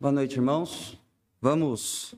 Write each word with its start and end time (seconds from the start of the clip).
Boa 0.00 0.12
noite, 0.12 0.36
irmãos. 0.36 0.98
Vamos 1.42 2.14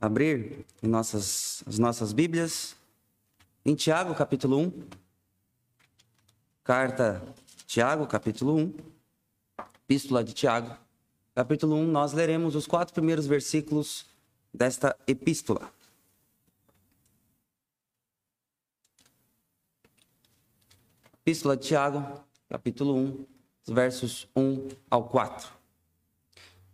abrir 0.00 0.66
em 0.82 0.88
nossas, 0.88 1.62
as 1.64 1.78
nossas 1.78 2.12
Bíblias 2.12 2.74
em 3.64 3.76
Tiago, 3.76 4.12
capítulo 4.16 4.58
1. 4.58 4.88
Carta 6.64 7.22
Tiago, 7.68 8.04
capítulo 8.08 8.56
1. 8.56 8.74
Epístola 9.84 10.24
de 10.24 10.32
Tiago, 10.32 10.76
capítulo 11.36 11.76
1. 11.76 11.86
Nós 11.86 12.12
leremos 12.12 12.56
os 12.56 12.66
quatro 12.66 12.92
primeiros 12.92 13.28
versículos 13.28 14.04
desta 14.52 14.96
epístola. 15.06 15.72
Epístola 21.20 21.56
de 21.56 21.64
Tiago, 21.64 22.24
capítulo 22.48 22.96
1, 22.96 23.26
versos 23.68 24.28
1 24.34 24.66
ao 24.90 25.08
4. 25.08 25.55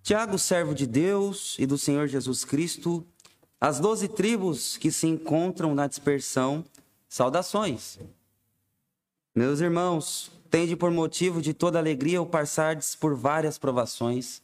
Tiago, 0.03 0.37
servo 0.37 0.75
de 0.75 0.84
Deus 0.84 1.54
e 1.61 1.64
do 1.64 1.79
Senhor 1.79 2.08
Jesus 2.08 2.45
Cristo, 2.45 3.07
as 3.61 3.79
doze 3.79 4.09
tribos 4.09 4.76
que 4.76 4.90
se 4.90 5.07
encontram 5.07 5.76
na 5.76 5.86
dispersão, 5.86 6.64
saudações. 7.09 8.00
Meus 9.32 9.61
irmãos, 9.61 10.32
tende 10.50 10.75
por 10.75 10.90
motivo 10.90 11.40
de 11.40 11.54
toda 11.54 11.79
alegria 11.79 12.21
o 12.21 12.26
passardes 12.26 12.96
por 12.96 13.14
várias 13.14 13.59
provações, 13.59 14.43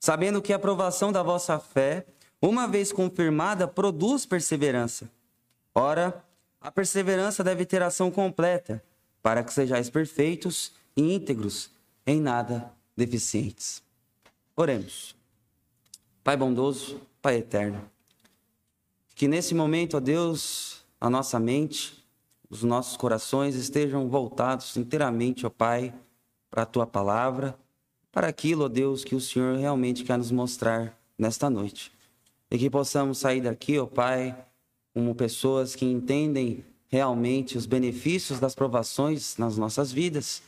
sabendo 0.00 0.40
que 0.40 0.54
a 0.54 0.58
provação 0.58 1.12
da 1.12 1.22
vossa 1.22 1.58
fé, 1.58 2.06
uma 2.40 2.66
vez 2.66 2.90
confirmada, 2.90 3.68
produz 3.68 4.24
perseverança. 4.24 5.10
Ora, 5.74 6.24
a 6.62 6.72
perseverança 6.72 7.44
deve 7.44 7.66
ter 7.66 7.82
ação 7.82 8.10
completa, 8.10 8.82
para 9.22 9.44
que 9.44 9.52
sejais 9.52 9.90
perfeitos 9.90 10.72
e 10.96 11.14
íntegros, 11.14 11.70
em 12.06 12.18
nada 12.22 12.72
deficientes. 12.96 13.86
Oremos. 14.60 15.14
Pai 16.24 16.36
bondoso, 16.36 17.00
Pai 17.22 17.36
eterno, 17.36 17.88
que 19.14 19.28
nesse 19.28 19.54
momento, 19.54 19.96
ó 19.96 20.00
Deus, 20.00 20.84
a 21.00 21.08
nossa 21.08 21.38
mente, 21.38 22.04
os 22.50 22.64
nossos 22.64 22.96
corações 22.96 23.54
estejam 23.54 24.08
voltados 24.08 24.76
inteiramente, 24.76 25.46
ó 25.46 25.48
Pai, 25.48 25.94
para 26.50 26.64
a 26.64 26.66
tua 26.66 26.88
palavra, 26.88 27.56
para 28.10 28.26
aquilo, 28.26 28.64
ó 28.64 28.68
Deus, 28.68 29.04
que 29.04 29.14
o 29.14 29.20
Senhor 29.20 29.56
realmente 29.56 30.02
quer 30.02 30.18
nos 30.18 30.32
mostrar 30.32 30.98
nesta 31.16 31.48
noite. 31.48 31.92
E 32.50 32.58
que 32.58 32.68
possamos 32.68 33.18
sair 33.18 33.42
daqui, 33.42 33.78
ó 33.78 33.86
Pai, 33.86 34.36
como 34.92 35.14
pessoas 35.14 35.76
que 35.76 35.84
entendem 35.84 36.64
realmente 36.88 37.56
os 37.56 37.64
benefícios 37.64 38.40
das 38.40 38.56
provações 38.56 39.36
nas 39.36 39.56
nossas 39.56 39.92
vidas 39.92 40.42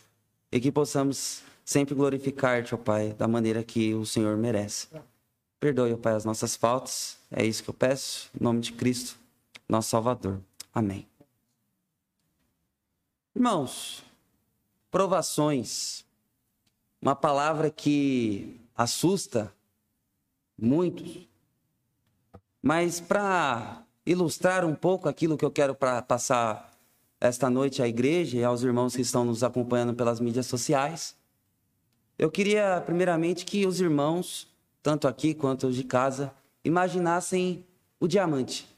e 0.51 0.59
que 0.59 0.73
possamos 0.73 1.45
sempre 1.71 1.95
glorificar-te, 1.95 2.75
ó 2.75 2.79
Pai, 2.79 3.13
da 3.13 3.29
maneira 3.29 3.63
que 3.63 3.95
o 3.95 4.05
Senhor 4.05 4.37
merece. 4.37 4.89
Perdoe, 5.61 5.93
ó 5.93 5.97
Pai, 5.97 6.15
as 6.15 6.25
nossas 6.25 6.57
faltas. 6.57 7.17
É 7.31 7.47
isso 7.47 7.63
que 7.63 7.71
eu 7.71 7.75
peço, 7.75 8.29
em 8.35 8.43
nome 8.43 8.59
de 8.59 8.73
Cristo, 8.73 9.17
nosso 9.69 9.89
Salvador. 9.89 10.41
Amém. 10.75 11.07
Irmãos, 13.37 14.03
provações, 14.91 16.05
uma 17.01 17.15
palavra 17.15 17.71
que 17.71 18.61
assusta 18.77 19.55
muitos, 20.59 21.29
mas 22.61 22.99
para 22.99 23.85
ilustrar 24.05 24.65
um 24.65 24.75
pouco 24.75 25.09
aquilo 25.09 25.39
que 25.39 25.45
eu 25.45 25.53
quero 25.53 25.77
para 25.77 26.03
passar 26.03 26.77
esta 27.21 27.49
noite 27.49 27.81
à 27.81 27.87
igreja 27.87 28.39
e 28.39 28.43
aos 28.43 28.65
irmãos 28.65 28.97
que 28.97 29.03
estão 29.03 29.25
nos 29.25 29.45
acompanhando 29.45 29.95
pelas 29.95 30.19
mídias 30.19 30.47
sociais, 30.47 31.20
eu 32.21 32.31
queria, 32.31 32.83
primeiramente, 32.85 33.47
que 33.47 33.67
os 33.67 33.81
irmãos, 33.81 34.47
tanto 34.83 35.09
aqui 35.09 35.33
quanto 35.33 35.69
os 35.69 35.75
de 35.75 35.85
casa, 35.85 36.31
imaginassem 36.63 37.65
o 37.99 38.07
diamante. 38.07 38.69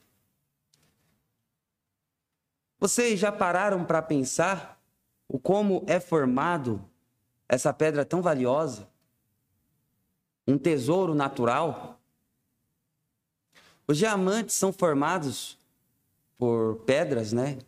Vocês 2.78 3.19
já 3.19 3.32
pararam 3.32 3.84
para 3.84 4.00
pensar 4.00 4.81
o 5.26 5.41
como 5.41 5.82
é 5.88 5.98
formado 5.98 6.88
essa 7.48 7.72
pedra 7.72 8.04
tão 8.04 8.22
valiosa? 8.22 8.88
Um 10.47 10.56
tesouro 10.56 11.12
natural? 11.12 12.00
Os 13.88 13.98
diamantes 13.98 14.54
são 14.54 14.72
formados 14.72 15.58
por 16.38 16.76
pedras, 16.86 17.32
né? 17.32 17.58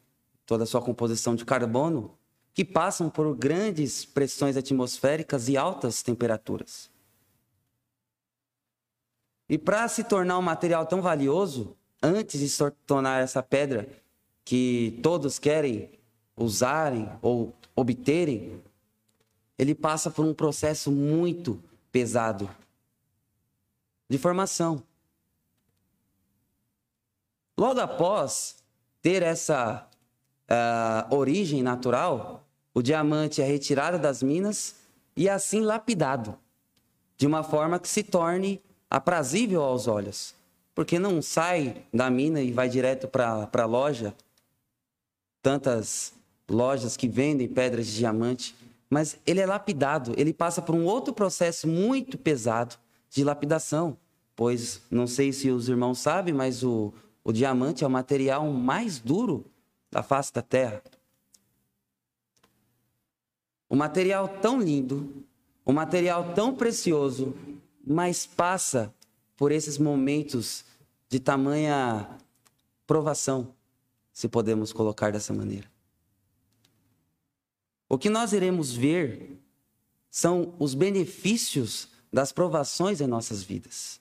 Toda 0.47 0.63
a 0.63 0.67
sua 0.69 0.81
composição 0.81 1.35
de 1.35 1.45
carbono, 1.45 2.17
que 2.55 2.65
passam 2.65 3.11
por 3.11 3.35
grandes 3.37 4.05
pressões 4.05 4.57
atmosféricas 4.57 5.49
e 5.49 5.57
altas 5.57 6.03
temperaturas. 6.03 6.89
E 9.49 9.59
para 9.59 9.89
se 9.89 10.05
tornar 10.05 10.39
um 10.39 10.43
material 10.43 10.87
tão 10.87 11.03
valioso, 11.03 11.77
antes 12.01 12.41
de 12.41 12.49
se 12.49 12.71
tornar 12.87 13.23
essa 13.23 13.43
pedra 13.43 13.89
que 14.45 15.01
todos 15.03 15.39
querem 15.39 15.91
usarem 16.37 17.11
ou 17.21 17.53
obterem, 17.75 18.63
ele 19.59 19.75
passa 19.75 20.11
por 20.11 20.25
um 20.25 20.33
processo 20.33 20.93
muito 20.93 21.63
pesado 21.91 22.49
de 24.09 24.17
formação. 24.17 24.83
Logo 27.57 27.81
após 27.81 28.63
ter 29.03 29.23
essa 29.23 29.89
uh, 30.49 31.15
origem 31.15 31.63
natural, 31.63 32.44
o 32.75 32.83
diamante 32.83 33.41
é 33.41 33.45
retirado 33.45 33.99
das 33.99 34.23
minas 34.23 34.75
e 35.17 35.29
assim 35.29 35.61
lapidado, 35.61 36.37
de 37.17 37.25
uma 37.25 37.45
forma 37.45 37.79
que 37.79 37.89
se 37.89 38.03
torne 38.03 38.61
aprazível 38.91 39.63
aos 39.63 39.87
olhos. 39.87 40.35
Porque 40.75 40.99
não 40.99 41.23
sai 41.23 41.85
da 41.95 42.11
mina 42.11 42.41
e 42.41 42.51
vai 42.51 42.69
direto 42.69 43.07
para 43.07 43.49
a 43.53 43.65
loja, 43.65 44.13
tantas 45.41 46.13
lojas 46.51 46.97
que 46.97 47.07
vendem 47.07 47.47
pedras 47.47 47.87
de 47.87 47.97
diamante, 47.97 48.57
mas 48.91 49.17
ele 49.25 49.41
é 49.41 49.47
lapidado, 49.47 50.13
ele 50.17 50.33
passa 50.33 50.61
por 50.61 50.75
um 50.75 50.85
outro 50.85 51.15
processo 51.15 51.69
muito 51.69 52.19
pesado 52.19 52.77
de 53.09 53.23
lapidação. 53.23 53.97
Pois 54.35 54.83
não 54.91 55.07
sei 55.07 55.33
se 55.33 55.49
os 55.49 55.69
irmãos 55.69 56.01
sabem, 56.01 56.35
mas 56.35 56.65
o, 56.65 56.93
o 57.23 57.33
diamante 57.33 57.85
é 57.85 57.87
o 57.87 57.91
material 57.91 58.45
mais 58.51 58.99
duro 58.99 59.45
da 59.93 60.03
face 60.03 60.33
da 60.33 60.43
Terra. 60.43 60.83
Um 63.75 63.77
material 63.77 64.29
tão 64.29 64.61
lindo, 64.61 65.27
um 65.67 65.73
material 65.73 66.33
tão 66.33 66.55
precioso, 66.55 67.35
mas 67.85 68.25
passa 68.25 68.95
por 69.37 69.51
esses 69.51 69.79
momentos 69.79 70.65
de 71.09 71.19
tamanha 71.19 72.09
provação, 72.87 73.53
se 74.13 74.29
podemos 74.29 74.73
colocar 74.73 75.11
dessa 75.11 75.35
maneira. 75.35 75.67
O 77.89 77.99
que 77.99 78.09
nós 78.09 78.33
iremos 78.33 78.73
ver 78.73 79.43
são 80.09 80.55
os 80.61 80.73
benefícios 80.73 81.89
das 82.13 82.31
provações 82.31 83.01
em 83.01 83.09
nossas 83.09 83.43
vidas. 83.43 84.01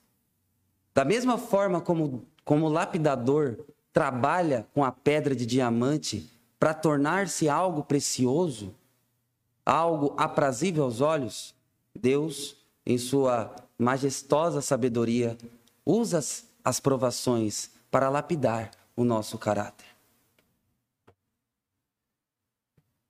Da 0.94 1.04
mesma 1.04 1.36
forma 1.36 1.80
como, 1.80 2.24
como 2.44 2.66
o 2.66 2.72
lapidador 2.72 3.58
trabalha 3.92 4.68
com 4.72 4.84
a 4.84 4.92
pedra 4.92 5.34
de 5.34 5.44
diamante 5.44 6.30
para 6.60 6.72
tornar-se 6.72 7.48
algo 7.48 7.82
precioso, 7.82 8.72
algo 9.64 10.14
aprazível 10.16 10.84
aos 10.84 11.00
olhos, 11.00 11.54
Deus, 11.94 12.56
em 12.84 12.98
sua 12.98 13.54
majestosa 13.78 14.60
sabedoria, 14.60 15.38
usa 15.84 16.20
as 16.62 16.80
provações 16.80 17.70
para 17.90 18.08
lapidar 18.08 18.70
o 18.96 19.04
nosso 19.04 19.38
caráter. 19.38 19.86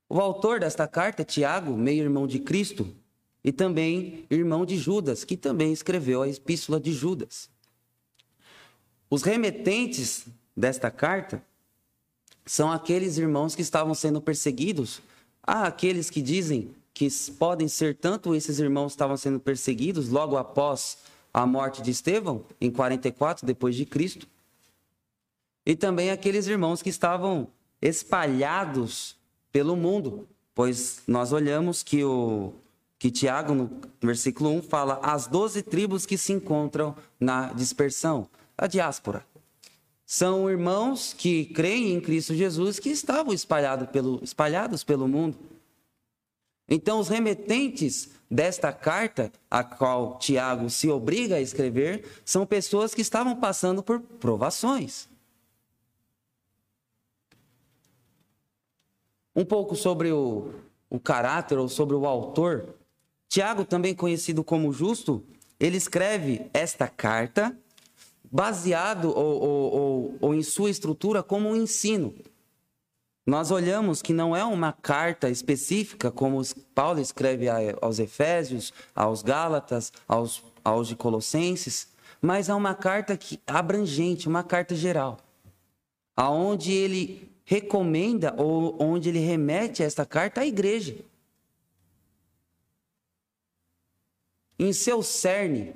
O 0.08 0.20
autor 0.20 0.60
desta 0.60 0.86
carta 0.86 1.22
é 1.22 1.24
Tiago, 1.24 1.76
meio-irmão 1.76 2.26
de 2.26 2.38
Cristo, 2.38 2.94
e 3.42 3.52
também 3.52 4.24
irmão 4.30 4.64
de 4.64 4.76
Judas, 4.76 5.24
que 5.24 5.36
também 5.36 5.72
escreveu 5.72 6.22
a 6.22 6.28
Epístola 6.28 6.80
de 6.80 6.92
Judas. 6.92 7.50
Os 9.10 9.22
remetentes 9.22 10.26
desta 10.56 10.90
carta 10.90 11.42
são 12.46 12.70
aqueles 12.70 13.18
irmãos 13.18 13.54
que 13.54 13.62
estavam 13.62 13.94
sendo 13.94 14.20
perseguidos 14.20 15.02
Há 15.46 15.66
aqueles 15.66 16.08
que 16.08 16.22
dizem 16.22 16.74
que 16.94 17.08
podem 17.38 17.68
ser 17.68 17.96
tanto 17.96 18.34
esses 18.34 18.58
irmãos 18.58 18.92
estavam 18.92 19.16
sendo 19.16 19.38
perseguidos 19.38 20.08
logo 20.08 20.36
após 20.36 20.98
a 21.32 21.44
morte 21.44 21.82
de 21.82 21.90
Estevão, 21.90 22.44
em 22.60 22.70
44 22.70 23.46
depois 23.46 23.74
de 23.74 23.84
Cristo, 23.84 24.26
e 25.66 25.74
também 25.74 26.10
aqueles 26.10 26.46
irmãos 26.46 26.80
que 26.80 26.88
estavam 26.88 27.48
espalhados 27.82 29.16
pelo 29.50 29.76
mundo, 29.76 30.28
pois 30.54 31.02
nós 31.06 31.32
olhamos 31.32 31.82
que 31.82 32.04
o 32.04 32.54
que 32.98 33.10
Tiago 33.10 33.54
no 33.54 33.70
versículo 34.00 34.50
1 34.50 34.62
fala 34.62 35.00
as 35.02 35.26
doze 35.26 35.62
tribos 35.62 36.06
que 36.06 36.16
se 36.16 36.32
encontram 36.32 36.96
na 37.20 37.52
dispersão, 37.52 38.28
a 38.56 38.66
diáspora. 38.66 39.26
São 40.14 40.48
irmãos 40.48 41.12
que 41.12 41.44
creem 41.44 41.92
em 41.92 42.00
Cristo 42.00 42.36
Jesus 42.36 42.78
que 42.78 42.88
estavam 42.88 43.34
espalhado 43.34 43.88
pelo, 43.88 44.22
espalhados 44.22 44.84
pelo 44.84 45.08
mundo. 45.08 45.36
Então, 46.68 47.00
os 47.00 47.08
remetentes 47.08 48.10
desta 48.30 48.72
carta, 48.72 49.32
a 49.50 49.64
qual 49.64 50.16
Tiago 50.20 50.70
se 50.70 50.88
obriga 50.88 51.34
a 51.34 51.40
escrever, 51.40 52.08
são 52.24 52.46
pessoas 52.46 52.94
que 52.94 53.00
estavam 53.00 53.34
passando 53.34 53.82
por 53.82 53.98
provações. 53.98 55.08
Um 59.34 59.44
pouco 59.44 59.74
sobre 59.74 60.12
o, 60.12 60.52
o 60.88 61.00
caráter 61.00 61.58
ou 61.58 61.68
sobre 61.68 61.96
o 61.96 62.06
autor. 62.06 62.76
Tiago, 63.28 63.64
também 63.64 63.96
conhecido 63.96 64.44
como 64.44 64.72
justo, 64.72 65.24
ele 65.58 65.76
escreve 65.76 66.48
esta 66.54 66.86
carta 66.86 67.58
baseado 68.34 69.06
ou, 69.16 69.42
ou, 69.42 69.72
ou, 69.72 70.18
ou 70.20 70.34
em 70.34 70.42
sua 70.42 70.68
estrutura 70.68 71.22
como 71.22 71.48
um 71.48 71.56
ensino 71.56 72.12
nós 73.26 73.50
olhamos 73.50 74.02
que 74.02 74.12
não 74.12 74.36
é 74.36 74.44
uma 74.44 74.72
carta 74.72 75.30
específica, 75.30 76.10
como 76.10 76.42
Paulo 76.74 77.00
escreve 77.00 77.46
aos 77.80 77.98
Efésios, 77.98 78.72
aos 78.94 79.22
Gálatas, 79.22 79.90
aos, 80.06 80.42
aos 80.62 80.88
de 80.88 80.96
Colossenses, 80.96 81.88
mas 82.20 82.50
é 82.50 82.54
uma 82.54 82.74
carta 82.74 83.16
que, 83.16 83.40
abrangente, 83.46 84.28
uma 84.28 84.42
carta 84.42 84.74
geral, 84.74 85.18
aonde 86.14 86.70
ele 86.72 87.30
recomenda 87.46 88.34
ou 88.36 88.76
onde 88.78 89.08
ele 89.08 89.20
remete 89.20 89.82
esta 89.82 90.04
carta 90.04 90.42
à 90.42 90.46
igreja. 90.46 90.94
Em 94.58 94.72
seu 94.72 95.02
cerne, 95.02 95.74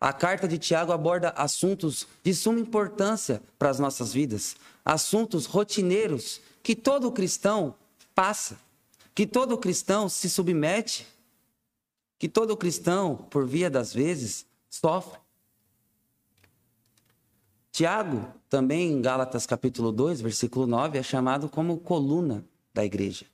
a 0.00 0.12
carta 0.12 0.46
de 0.46 0.58
Tiago 0.58 0.92
aborda 0.92 1.30
assuntos 1.30 2.06
de 2.22 2.34
suma 2.34 2.60
importância 2.60 3.42
para 3.58 3.70
as 3.70 3.78
nossas 3.78 4.12
vidas, 4.12 4.56
assuntos 4.84 5.46
rotineiros 5.46 6.40
que 6.62 6.76
todo 6.76 7.10
cristão 7.10 7.74
passa, 8.14 8.58
que 9.14 9.26
todo 9.26 9.56
cristão 9.56 10.08
se 10.08 10.28
submete, 10.28 11.06
que 12.18 12.28
todo 12.28 12.56
cristão, 12.56 13.16
por 13.16 13.46
via 13.46 13.70
das 13.70 13.92
vezes, 13.92 14.46
sofre. 14.68 15.18
Tiago, 17.72 18.32
também 18.48 18.92
em 18.92 19.02
Gálatas 19.02 19.46
capítulo 19.46 19.92
2, 19.92 20.20
versículo 20.20 20.66
9, 20.66 20.98
é 20.98 21.02
chamado 21.02 21.48
como 21.48 21.78
coluna 21.78 22.44
da 22.72 22.84
igreja. 22.84 23.26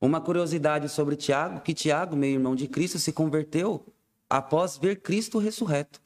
Uma 0.00 0.20
curiosidade 0.20 0.88
sobre 0.88 1.16
Tiago, 1.16 1.60
que 1.60 1.74
Tiago, 1.74 2.16
meio 2.16 2.34
irmão 2.34 2.54
de 2.54 2.68
Cristo, 2.68 2.98
se 2.98 3.12
converteu 3.12 3.84
após 4.28 4.76
ver 4.76 5.00
Cristo 5.00 5.38
ressurreto. 5.38 6.00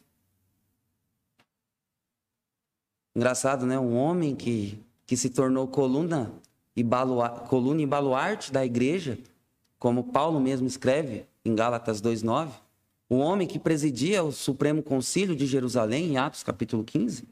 Engraçado, 3.14 3.66
né? 3.66 3.78
Um 3.78 3.94
homem 3.94 4.34
que, 4.34 4.82
que 5.06 5.16
se 5.16 5.28
tornou 5.28 5.68
coluna 5.68 6.32
e, 6.74 6.82
baluarte, 6.82 7.48
coluna 7.48 7.82
e 7.82 7.86
baluarte 7.86 8.52
da 8.52 8.64
igreja, 8.64 9.18
como 9.78 10.04
Paulo 10.04 10.40
mesmo 10.40 10.66
escreve 10.66 11.26
em 11.44 11.54
Gálatas 11.54 12.00
2,9. 12.00 12.50
Um 13.10 13.18
homem 13.18 13.46
que 13.46 13.58
presidia 13.58 14.24
o 14.24 14.32
Supremo 14.32 14.82
Concílio 14.82 15.36
de 15.36 15.46
Jerusalém, 15.46 16.12
em 16.12 16.16
Atos 16.16 16.42
capítulo 16.42 16.82
15. 16.82 17.28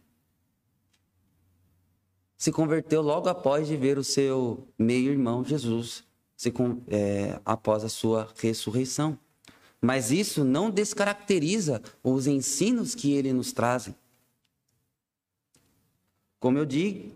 Se 2.36 2.52
converteu 2.52 3.00
logo 3.00 3.28
após 3.28 3.66
de 3.66 3.76
ver 3.76 3.96
o 3.96 4.04
seu 4.04 4.68
meio-irmão 4.78 5.44
Jesus, 5.44 6.04
se, 6.36 6.52
é, 6.88 7.40
após 7.44 7.84
a 7.84 7.88
sua 7.88 8.28
ressurreição. 8.36 9.18
Mas 9.80 10.10
isso 10.10 10.44
não 10.44 10.70
descaracteriza 10.70 11.80
os 12.02 12.26
ensinos 12.26 12.94
que 12.94 13.12
ele 13.12 13.32
nos 13.32 13.52
traz. 13.52 13.90
Como 16.38 16.58
eu 16.58 16.66
digo, 16.66 17.12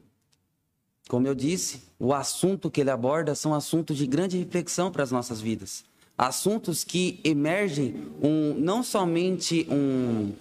como 1.08 1.26
eu 1.26 1.34
disse, 1.34 1.82
o 1.98 2.14
assunto 2.14 2.70
que 2.70 2.80
ele 2.80 2.90
aborda 2.90 3.34
são 3.34 3.52
assuntos 3.52 3.96
de 3.96 4.06
grande 4.06 4.38
reflexão 4.38 4.90
para 4.90 5.02
as 5.02 5.10
nossas 5.10 5.40
vidas. 5.40 5.84
Assuntos 6.16 6.84
que 6.84 7.20
emergem 7.22 8.08
um, 8.22 8.54
não 8.54 8.82
somente 8.82 9.66
um, 9.70 10.32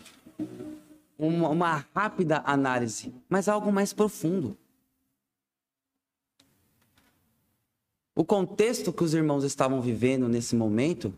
uma, 1.18 1.50
uma 1.50 1.86
rápida 1.94 2.42
análise, 2.46 3.14
mas 3.28 3.50
algo 3.50 3.72
mais 3.72 3.92
profundo. 3.92 4.58
O 8.16 8.24
contexto 8.24 8.94
que 8.94 9.04
os 9.04 9.14
irmãos 9.14 9.44
estavam 9.44 9.82
vivendo 9.82 10.30
nesse 10.30 10.56
momento 10.56 11.14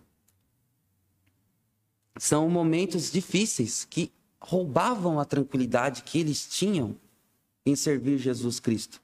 são 2.17 2.50
momentos 2.50 3.12
difíceis 3.12 3.85
que 3.85 4.12
roubavam 4.39 5.19
a 5.19 5.25
tranquilidade 5.25 6.03
que 6.03 6.19
eles 6.19 6.47
tinham 6.47 6.95
em 7.65 7.75
servir 7.75 8.17
Jesus 8.17 8.59
Cristo. 8.59 9.01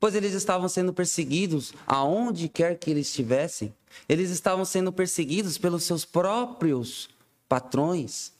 Pois 0.00 0.14
eles 0.16 0.32
estavam 0.32 0.68
sendo 0.68 0.92
perseguidos 0.92 1.72
aonde 1.86 2.48
quer 2.48 2.76
que 2.76 2.90
eles 2.90 3.06
estivessem. 3.06 3.72
Eles 4.08 4.30
estavam 4.30 4.64
sendo 4.64 4.92
perseguidos 4.92 5.56
pelos 5.58 5.84
seus 5.84 6.04
próprios 6.04 7.08
patrões. 7.48 8.32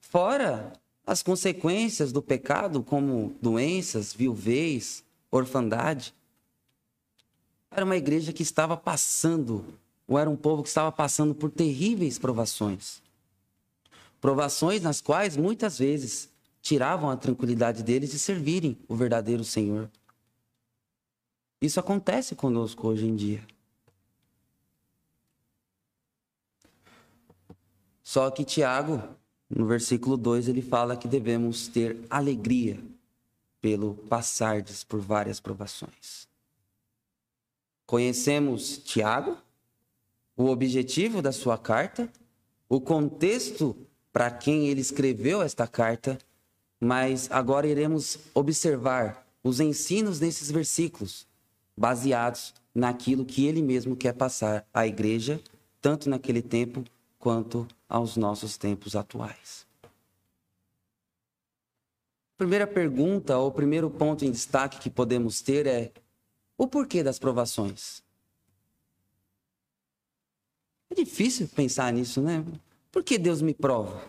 Fora 0.00 0.72
as 1.04 1.22
consequências 1.22 2.12
do 2.12 2.22
pecado, 2.22 2.82
como 2.82 3.34
doenças, 3.42 4.12
viuvez, 4.12 5.02
orfandade. 5.30 6.14
Era 7.70 7.84
uma 7.84 7.96
igreja 7.96 8.32
que 8.32 8.42
estava 8.42 8.76
passando 8.76 9.64
ou 10.08 10.18
era 10.18 10.28
um 10.28 10.36
povo 10.36 10.62
que 10.62 10.70
estava 10.70 10.90
passando 10.90 11.34
por 11.34 11.50
terríveis 11.50 12.18
provações. 12.18 13.02
Provações 14.18 14.82
nas 14.82 15.02
quais 15.02 15.36
muitas 15.36 15.78
vezes 15.78 16.30
tiravam 16.62 17.10
a 17.10 17.16
tranquilidade 17.16 17.82
deles 17.82 18.10
de 18.10 18.18
servirem 18.18 18.78
o 18.88 18.96
verdadeiro 18.96 19.44
Senhor. 19.44 19.88
Isso 21.60 21.78
acontece 21.78 22.34
conosco 22.34 22.88
hoje 22.88 23.06
em 23.06 23.14
dia. 23.14 23.46
Só 28.02 28.30
que 28.30 28.44
Tiago, 28.44 29.02
no 29.50 29.66
versículo 29.66 30.16
2, 30.16 30.48
ele 30.48 30.62
fala 30.62 30.96
que 30.96 31.06
devemos 31.06 31.68
ter 31.68 32.02
alegria 32.08 32.82
pelo 33.60 33.94
passardes 33.94 34.82
por 34.82 35.00
várias 35.00 35.40
provações. 35.40 36.26
Conhecemos 37.84 38.78
Tiago, 38.78 39.36
o 40.38 40.50
objetivo 40.50 41.20
da 41.20 41.32
sua 41.32 41.58
carta, 41.58 42.08
o 42.68 42.80
contexto 42.80 43.76
para 44.12 44.30
quem 44.30 44.68
ele 44.68 44.80
escreveu 44.80 45.42
esta 45.42 45.66
carta, 45.66 46.16
mas 46.80 47.28
agora 47.32 47.66
iremos 47.66 48.18
observar 48.32 49.26
os 49.42 49.58
ensinos 49.58 50.20
desses 50.20 50.48
versículos, 50.48 51.26
baseados 51.76 52.54
naquilo 52.72 53.24
que 53.24 53.46
ele 53.46 53.60
mesmo 53.60 53.96
quer 53.96 54.12
passar 54.14 54.64
à 54.72 54.86
igreja, 54.86 55.40
tanto 55.82 56.08
naquele 56.08 56.40
tempo 56.40 56.84
quanto 57.18 57.66
aos 57.88 58.16
nossos 58.16 58.56
tempos 58.56 58.94
atuais. 58.94 59.66
Primeira 62.36 62.66
pergunta, 62.68 63.36
ou 63.36 63.50
primeiro 63.50 63.90
ponto 63.90 64.24
em 64.24 64.30
destaque 64.30 64.78
que 64.78 64.88
podemos 64.88 65.42
ter 65.42 65.66
é: 65.66 65.90
o 66.56 66.68
porquê 66.68 67.02
das 67.02 67.18
provações? 67.18 68.06
É 70.90 70.94
difícil 70.94 71.48
pensar 71.48 71.92
nisso, 71.92 72.20
né? 72.20 72.44
Por 72.90 73.04
que 73.04 73.18
Deus 73.18 73.42
me 73.42 73.54
prova? 73.54 74.02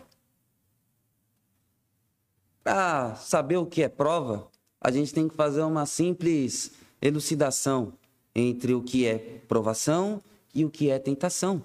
Para 2.62 3.14
saber 3.16 3.56
o 3.56 3.66
que 3.66 3.82
é 3.82 3.88
prova, 3.88 4.50
a 4.80 4.90
gente 4.90 5.12
tem 5.12 5.28
que 5.28 5.34
fazer 5.34 5.62
uma 5.62 5.86
simples 5.86 6.72
elucidação 7.00 7.92
entre 8.34 8.74
o 8.74 8.82
que 8.82 9.06
é 9.06 9.18
provação 9.48 10.22
e 10.54 10.64
o 10.64 10.70
que 10.70 10.90
é 10.90 10.98
tentação. 10.98 11.64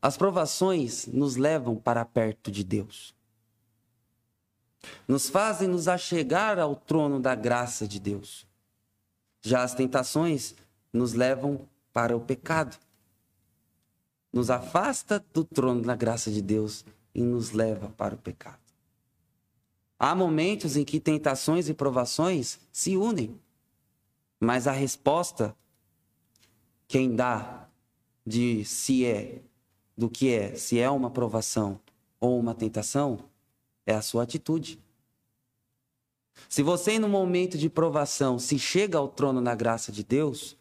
As 0.00 0.16
provações 0.16 1.06
nos 1.06 1.36
levam 1.36 1.76
para 1.76 2.04
perto 2.04 2.50
de 2.50 2.64
Deus. 2.64 3.14
Nos 5.06 5.30
fazem 5.30 5.68
nos 5.68 5.86
achegar 5.86 6.58
ao 6.58 6.74
trono 6.74 7.20
da 7.20 7.34
graça 7.34 7.86
de 7.86 8.00
Deus. 8.00 8.44
Já 9.40 9.62
as 9.62 9.74
tentações 9.74 10.56
nos 10.92 11.12
levam 11.12 11.68
para 11.92 12.16
o 12.16 12.20
pecado. 12.20 12.78
Nos 14.32 14.50
afasta 14.50 15.24
do 15.32 15.44
trono 15.44 15.82
da 15.82 15.94
graça 15.94 16.30
de 16.30 16.40
Deus 16.40 16.84
e 17.14 17.22
nos 17.22 17.50
leva 17.50 17.88
para 17.90 18.14
o 18.14 18.18
pecado. 18.18 18.60
Há 19.98 20.14
momentos 20.14 20.76
em 20.76 20.84
que 20.84 20.98
tentações 20.98 21.68
e 21.68 21.74
provações 21.74 22.58
se 22.72 22.96
unem, 22.96 23.38
mas 24.40 24.66
a 24.66 24.72
resposta 24.72 25.54
quem 26.88 27.14
dá 27.14 27.68
de 28.26 28.64
se 28.64 29.06
é 29.06 29.40
do 29.96 30.10
que 30.10 30.32
é, 30.32 30.54
se 30.54 30.78
é 30.78 30.90
uma 30.90 31.10
provação 31.10 31.80
ou 32.20 32.38
uma 32.38 32.54
tentação, 32.54 33.18
é 33.86 33.94
a 33.94 34.02
sua 34.02 34.22
atitude. 34.22 34.78
Se 36.48 36.62
você, 36.62 36.98
no 36.98 37.08
momento 37.08 37.56
de 37.56 37.70
provação, 37.70 38.38
se 38.38 38.58
chega 38.58 38.98
ao 38.98 39.08
trono 39.08 39.42
da 39.42 39.54
graça 39.54 39.90
de 39.90 40.04
Deus, 40.04 40.56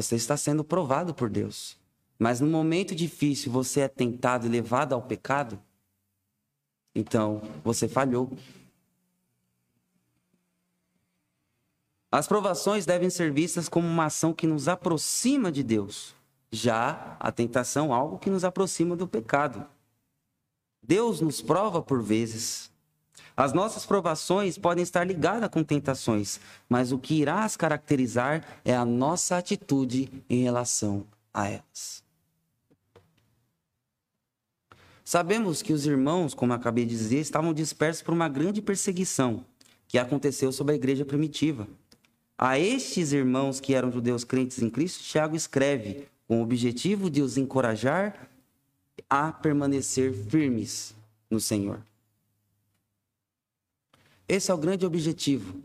você 0.00 0.14
está 0.14 0.36
sendo 0.36 0.62
provado 0.62 1.12
por 1.12 1.28
Deus. 1.28 1.76
Mas 2.16 2.40
no 2.40 2.46
momento 2.46 2.94
difícil 2.94 3.50
você 3.50 3.80
é 3.80 3.88
tentado 3.88 4.46
e 4.46 4.48
levado 4.48 4.92
ao 4.92 5.02
pecado, 5.02 5.60
então 6.94 7.42
você 7.64 7.88
falhou. 7.88 8.30
As 12.12 12.28
provações 12.28 12.86
devem 12.86 13.10
ser 13.10 13.32
vistas 13.32 13.68
como 13.68 13.88
uma 13.88 14.04
ação 14.04 14.32
que 14.32 14.46
nos 14.46 14.68
aproxima 14.68 15.50
de 15.50 15.64
Deus. 15.64 16.14
Já 16.50 17.16
a 17.18 17.32
tentação, 17.32 17.92
algo 17.92 18.18
que 18.18 18.30
nos 18.30 18.44
aproxima 18.44 18.94
do 18.96 19.06
pecado. 19.06 19.66
Deus 20.80 21.20
nos 21.20 21.42
prova 21.42 21.82
por 21.82 22.00
vezes. 22.02 22.70
As 23.38 23.52
nossas 23.52 23.86
provações 23.86 24.58
podem 24.58 24.82
estar 24.82 25.04
ligadas 25.04 25.48
com 25.48 25.62
tentações, 25.62 26.40
mas 26.68 26.90
o 26.90 26.98
que 26.98 27.20
irá 27.20 27.44
as 27.44 27.56
caracterizar 27.56 28.44
é 28.64 28.74
a 28.74 28.84
nossa 28.84 29.38
atitude 29.38 30.10
em 30.28 30.42
relação 30.42 31.06
a 31.32 31.48
elas. 31.48 32.02
Sabemos 35.04 35.62
que 35.62 35.72
os 35.72 35.86
irmãos, 35.86 36.34
como 36.34 36.52
acabei 36.52 36.84
de 36.84 36.90
dizer, 36.90 37.20
estavam 37.20 37.54
dispersos 37.54 38.02
por 38.02 38.12
uma 38.12 38.28
grande 38.28 38.60
perseguição 38.60 39.44
que 39.86 39.98
aconteceu 39.98 40.50
sobre 40.50 40.72
a 40.72 40.76
igreja 40.76 41.04
primitiva. 41.04 41.68
A 42.36 42.58
estes 42.58 43.12
irmãos 43.12 43.60
que 43.60 43.72
eram 43.72 43.92
judeus 43.92 44.24
crentes 44.24 44.60
em 44.60 44.68
Cristo, 44.68 45.04
Tiago 45.04 45.36
escreve 45.36 46.08
com 46.26 46.40
o 46.40 46.42
objetivo 46.42 47.08
de 47.08 47.22
os 47.22 47.36
encorajar 47.36 48.28
a 49.08 49.30
permanecer 49.30 50.12
firmes 50.12 50.92
no 51.30 51.38
Senhor. 51.38 51.80
Esse 54.28 54.50
é 54.50 54.54
o 54.54 54.58
grande 54.58 54.84
objetivo 54.84 55.62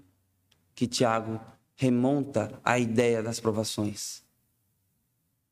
que 0.73 0.87
Tiago 0.87 1.39
remonta 1.75 2.59
à 2.63 2.79
ideia 2.79 3.21
das 3.21 3.39
provações. 3.39 4.23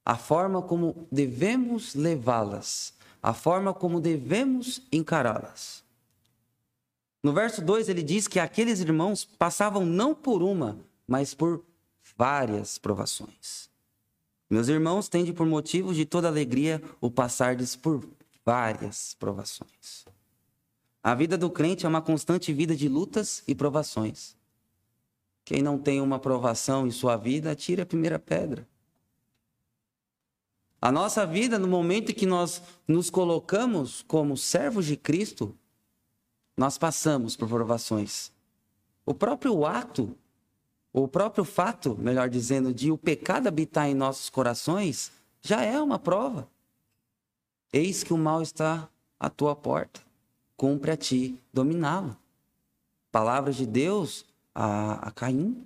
A 0.06 0.18
forma 0.18 0.62
como 0.62 1.08
devemos 1.12 1.94
levá-las, 1.94 2.94
a 3.22 3.34
forma 3.34 3.74
como 3.74 4.00
devemos 4.00 4.82
encará-las. 4.92 5.84
No 7.22 7.34
verso 7.34 7.62
2 7.62 7.90
ele 7.90 8.02
diz 8.02 8.28
que 8.28 8.40
aqueles 8.40 8.80
irmãos 8.80 9.26
passavam 9.26 9.86
não 9.86 10.16
por 10.16 10.42
uma, 10.42 10.80
mas 11.06 11.34
por 11.34 11.64
várias 12.18 12.78
provações. 12.78 13.70
Meus 14.50 14.68
irmãos, 14.68 15.08
tende 15.08 15.32
por 15.32 15.46
motivo 15.46 15.94
de 15.94 16.06
toda 16.06 16.28
alegria 16.28 16.82
o 17.00 17.12
passardes 17.12 17.76
por 17.76 18.08
várias 18.44 19.14
provações. 19.20 20.06
A 21.04 21.16
vida 21.16 21.38
do 21.38 21.50
crente 21.50 21.86
é 21.86 21.90
uma 21.90 22.02
constante 22.02 22.54
vida 22.54 22.76
de 22.76 22.88
lutas 22.88 23.44
e 23.48 23.56
provações. 23.56 24.36
Quem 25.44 25.62
não 25.62 25.78
tem 25.78 26.00
uma 26.00 26.20
provação 26.20 26.86
em 26.86 26.92
sua 26.92 27.18
vida, 27.18 27.56
tire 27.56 27.82
a 27.82 27.86
primeira 27.86 28.20
pedra. 28.20 28.68
A 30.80 30.92
nossa 30.92 31.26
vida, 31.26 31.58
no 31.58 31.68
momento 31.68 32.12
em 32.12 32.16
que 32.16 32.26
nós 32.26 32.62
nos 32.88 33.10
colocamos 33.10 34.04
como 34.04 34.38
servos 34.38 34.86
de 34.86 34.96
Cristo, 34.96 35.56
nós 36.56 36.78
passamos 36.78 37.36
por 37.36 37.48
provações. 37.48 38.32
O 39.06 39.14
próprio 39.14 39.66
ato 39.66 40.16
o 40.94 41.08
próprio 41.08 41.46
fato, 41.46 41.96
melhor 41.98 42.30
dizendo, 42.30 42.74
de 42.74 42.92
o 42.92 42.98
pecado 42.98 43.48
habitar 43.48 43.88
em 43.88 43.94
nossos 43.94 44.30
corações, 44.30 45.12
já 45.42 45.64
é 45.64 45.82
uma 45.82 45.98
prova. 45.98 46.50
Eis 47.72 48.04
que 48.04 48.14
o 48.14 48.18
mal 48.18 48.42
está 48.42 48.90
à 49.18 49.30
tua 49.30 49.56
porta. 49.56 50.02
Cumpre 50.62 50.92
a 50.92 50.96
ti 50.96 51.42
dominá-lo. 51.52 52.16
Palavras 53.12 53.56
de 53.56 53.66
Deus 53.66 54.24
a, 54.54 55.08
a 55.08 55.12
Caim. 55.12 55.66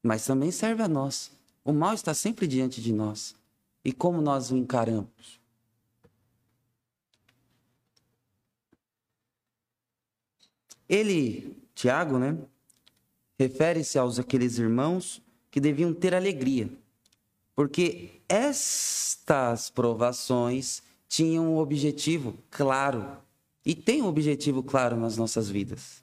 Mas 0.00 0.24
também 0.24 0.52
serve 0.52 0.84
a 0.84 0.86
nós. 0.86 1.32
O 1.64 1.72
mal 1.72 1.94
está 1.94 2.14
sempre 2.14 2.46
diante 2.46 2.80
de 2.80 2.92
nós. 2.92 3.34
E 3.84 3.92
como 3.92 4.20
nós 4.20 4.52
o 4.52 4.56
encaramos? 4.56 5.40
Ele, 10.88 11.60
Tiago, 11.74 12.20
né? 12.20 12.38
refere-se 13.36 13.98
aos 13.98 14.16
aqueles 14.16 14.58
irmãos 14.58 15.20
que 15.50 15.58
deviam 15.58 15.92
ter 15.92 16.14
alegria, 16.14 16.70
porque 17.52 18.20
estas 18.28 19.70
provações 19.70 20.84
tinham 21.08 21.54
um 21.54 21.58
objetivo 21.58 22.38
claro 22.48 23.23
e 23.64 23.74
tem 23.74 24.02
um 24.02 24.06
objetivo 24.06 24.62
claro 24.62 24.96
nas 24.96 25.16
nossas 25.16 25.48
vidas, 25.48 26.02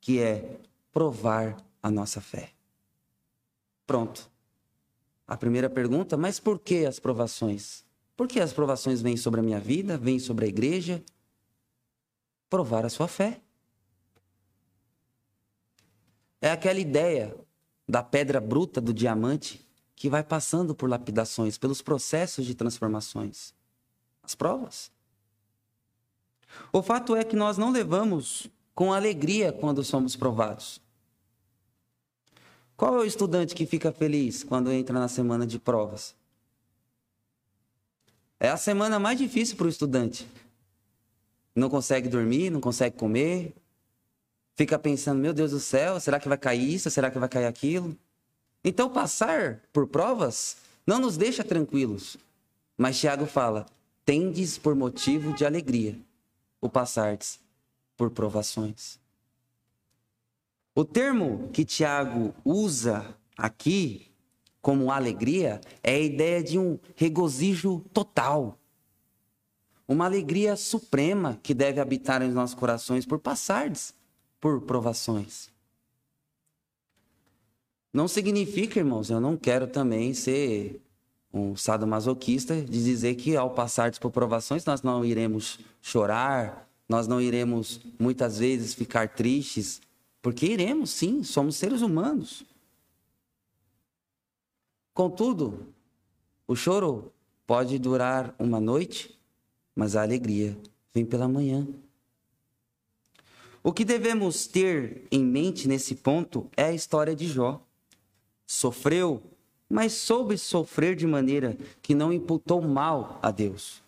que 0.00 0.20
é 0.20 0.58
provar 0.92 1.56
a 1.82 1.90
nossa 1.90 2.20
fé. 2.20 2.52
Pronto. 3.86 4.30
A 5.26 5.36
primeira 5.36 5.70
pergunta, 5.70 6.16
mas 6.16 6.38
por 6.38 6.58
que 6.58 6.84
as 6.84 6.98
provações? 6.98 7.84
Por 8.16 8.28
que 8.28 8.40
as 8.40 8.52
provações 8.52 9.00
vêm 9.00 9.16
sobre 9.16 9.40
a 9.40 9.42
minha 9.42 9.60
vida, 9.60 9.96
vêm 9.96 10.18
sobre 10.18 10.44
a 10.44 10.48
igreja? 10.48 11.02
Provar 12.50 12.84
a 12.84 12.90
sua 12.90 13.08
fé. 13.08 13.40
É 16.40 16.50
aquela 16.50 16.78
ideia 16.78 17.34
da 17.88 18.02
pedra 18.02 18.40
bruta 18.40 18.80
do 18.80 18.92
diamante 18.92 19.66
que 19.94 20.08
vai 20.08 20.22
passando 20.22 20.74
por 20.74 20.88
lapidações, 20.88 21.58
pelos 21.58 21.82
processos 21.82 22.46
de 22.46 22.54
transformações. 22.54 23.54
As 24.22 24.34
provas. 24.34 24.90
O 26.72 26.82
fato 26.82 27.16
é 27.16 27.24
que 27.24 27.36
nós 27.36 27.58
não 27.58 27.70
levamos 27.70 28.48
com 28.74 28.92
alegria 28.92 29.52
quando 29.52 29.84
somos 29.84 30.16
provados. 30.16 30.80
Qual 32.76 32.94
é 32.94 32.98
o 32.98 33.04
estudante 33.04 33.54
que 33.54 33.66
fica 33.66 33.92
feliz 33.92 34.42
quando 34.42 34.72
entra 34.72 34.98
na 34.98 35.08
semana 35.08 35.46
de 35.46 35.58
provas? 35.58 36.14
É 38.38 38.48
a 38.48 38.56
semana 38.56 38.98
mais 38.98 39.18
difícil 39.18 39.56
para 39.56 39.66
o 39.66 39.68
estudante. 39.68 40.26
Não 41.54 41.68
consegue 41.68 42.08
dormir, 42.08 42.48
não 42.48 42.60
consegue 42.60 42.96
comer, 42.96 43.54
fica 44.56 44.78
pensando, 44.78 45.20
meu 45.20 45.34
Deus 45.34 45.50
do 45.50 45.60
céu, 45.60 46.00
será 46.00 46.18
que 46.18 46.28
vai 46.28 46.38
cair 46.38 46.72
isso? 46.72 46.90
Será 46.90 47.10
que 47.10 47.18
vai 47.18 47.28
cair 47.28 47.46
aquilo? 47.46 47.94
Então, 48.64 48.88
passar 48.88 49.60
por 49.72 49.86
provas 49.86 50.56
não 50.86 50.98
nos 50.98 51.16
deixa 51.16 51.44
tranquilos. 51.44 52.16
Mas 52.78 52.98
Tiago 52.98 53.26
fala: 53.26 53.66
tendes 54.06 54.56
por 54.56 54.74
motivo 54.74 55.34
de 55.34 55.44
alegria 55.44 55.98
o 56.60 56.68
passardes 56.68 57.40
por 57.96 58.10
provações. 58.10 58.98
O 60.74 60.84
termo 60.84 61.48
que 61.52 61.64
Tiago 61.64 62.34
usa 62.44 63.16
aqui 63.36 64.10
como 64.60 64.92
alegria 64.92 65.60
é 65.82 65.94
a 65.94 66.00
ideia 66.00 66.42
de 66.42 66.58
um 66.58 66.78
regozijo 66.94 67.80
total. 67.92 68.58
Uma 69.88 70.04
alegria 70.04 70.54
suprema 70.56 71.38
que 71.42 71.52
deve 71.52 71.80
habitar 71.80 72.22
em 72.22 72.30
nossos 72.30 72.54
corações 72.54 73.04
por 73.04 73.18
passardes 73.18 73.94
por 74.40 74.62
provações. 74.62 75.50
Não 77.92 78.06
significa, 78.06 78.78
irmãos, 78.78 79.10
eu 79.10 79.20
não 79.20 79.36
quero 79.36 79.66
também 79.66 80.14
ser 80.14 80.80
um 81.32 81.56
sadomasoquista 81.56 82.60
de 82.60 82.84
dizer 82.84 83.14
que 83.14 83.36
ao 83.36 83.50
passar 83.50 83.96
por 83.98 84.10
provações 84.10 84.64
nós 84.64 84.82
não 84.82 85.04
iremos 85.04 85.60
chorar, 85.80 86.68
nós 86.88 87.06
não 87.06 87.20
iremos 87.20 87.80
muitas 87.98 88.38
vezes 88.38 88.74
ficar 88.74 89.08
tristes, 89.10 89.80
porque 90.20 90.46
iremos 90.46 90.90
sim, 90.90 91.22
somos 91.22 91.56
seres 91.56 91.82
humanos. 91.82 92.44
Contudo, 94.92 95.72
o 96.46 96.56
choro 96.56 97.12
pode 97.46 97.78
durar 97.78 98.34
uma 98.38 98.60
noite, 98.60 99.16
mas 99.74 99.94
a 99.94 100.02
alegria 100.02 100.58
vem 100.92 101.04
pela 101.06 101.28
manhã. 101.28 101.66
O 103.62 103.72
que 103.72 103.84
devemos 103.84 104.46
ter 104.46 105.06
em 105.12 105.22
mente 105.22 105.68
nesse 105.68 105.94
ponto 105.94 106.50
é 106.56 106.64
a 106.64 106.72
história 106.72 107.14
de 107.14 107.26
Jó. 107.26 107.64
Sofreu, 108.46 109.22
mas 109.70 109.92
soube 109.92 110.36
sofrer 110.36 110.96
de 110.96 111.06
maneira 111.06 111.56
que 111.80 111.94
não 111.94 112.12
imputou 112.12 112.60
mal 112.60 113.20
a 113.22 113.30
Deus. 113.30 113.80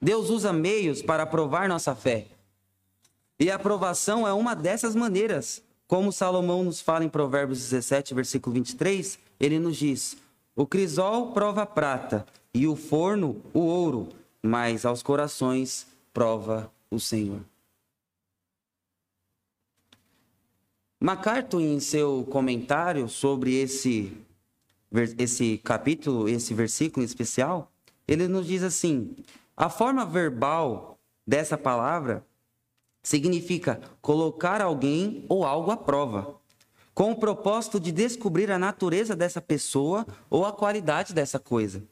Deus 0.00 0.30
usa 0.30 0.52
meios 0.52 1.02
para 1.02 1.26
provar 1.26 1.68
nossa 1.68 1.94
fé. 1.94 2.28
E 3.40 3.50
a 3.50 3.56
aprovação 3.56 4.28
é 4.28 4.32
uma 4.32 4.54
dessas 4.54 4.94
maneiras. 4.94 5.62
Como 5.88 6.12
Salomão 6.12 6.62
nos 6.62 6.80
fala 6.80 7.04
em 7.04 7.08
Provérbios 7.08 7.58
17, 7.58 8.14
versículo 8.14 8.54
23, 8.54 9.18
ele 9.40 9.58
nos 9.58 9.76
diz: 9.76 10.16
O 10.54 10.66
crisol 10.66 11.32
prova 11.32 11.62
a 11.62 11.66
prata 11.66 12.24
e 12.54 12.68
o 12.68 12.76
forno 12.76 13.42
o 13.52 13.60
ouro, 13.60 14.10
mas 14.42 14.86
aos 14.86 15.02
corações 15.02 15.86
prova 16.12 16.70
o 16.90 17.00
Senhor. 17.00 17.40
MacArthur, 21.04 21.60
em 21.60 21.80
seu 21.80 22.26
comentário 22.30 23.10
sobre 23.10 23.54
esse, 23.56 24.16
esse 25.18 25.58
capítulo, 25.58 26.26
esse 26.26 26.54
versículo 26.54 27.02
em 27.02 27.04
especial, 27.04 27.70
ele 28.08 28.26
nos 28.26 28.46
diz 28.46 28.62
assim: 28.62 29.14
a 29.54 29.68
forma 29.68 30.06
verbal 30.06 30.98
dessa 31.26 31.58
palavra 31.58 32.24
significa 33.02 33.82
colocar 34.00 34.62
alguém 34.62 35.26
ou 35.28 35.44
algo 35.44 35.70
à 35.70 35.76
prova, 35.76 36.40
com 36.94 37.12
o 37.12 37.16
propósito 37.16 37.78
de 37.78 37.92
descobrir 37.92 38.50
a 38.50 38.58
natureza 38.58 39.14
dessa 39.14 39.42
pessoa 39.42 40.06
ou 40.30 40.46
a 40.46 40.54
qualidade 40.54 41.12
dessa 41.12 41.38
coisa. 41.38 41.84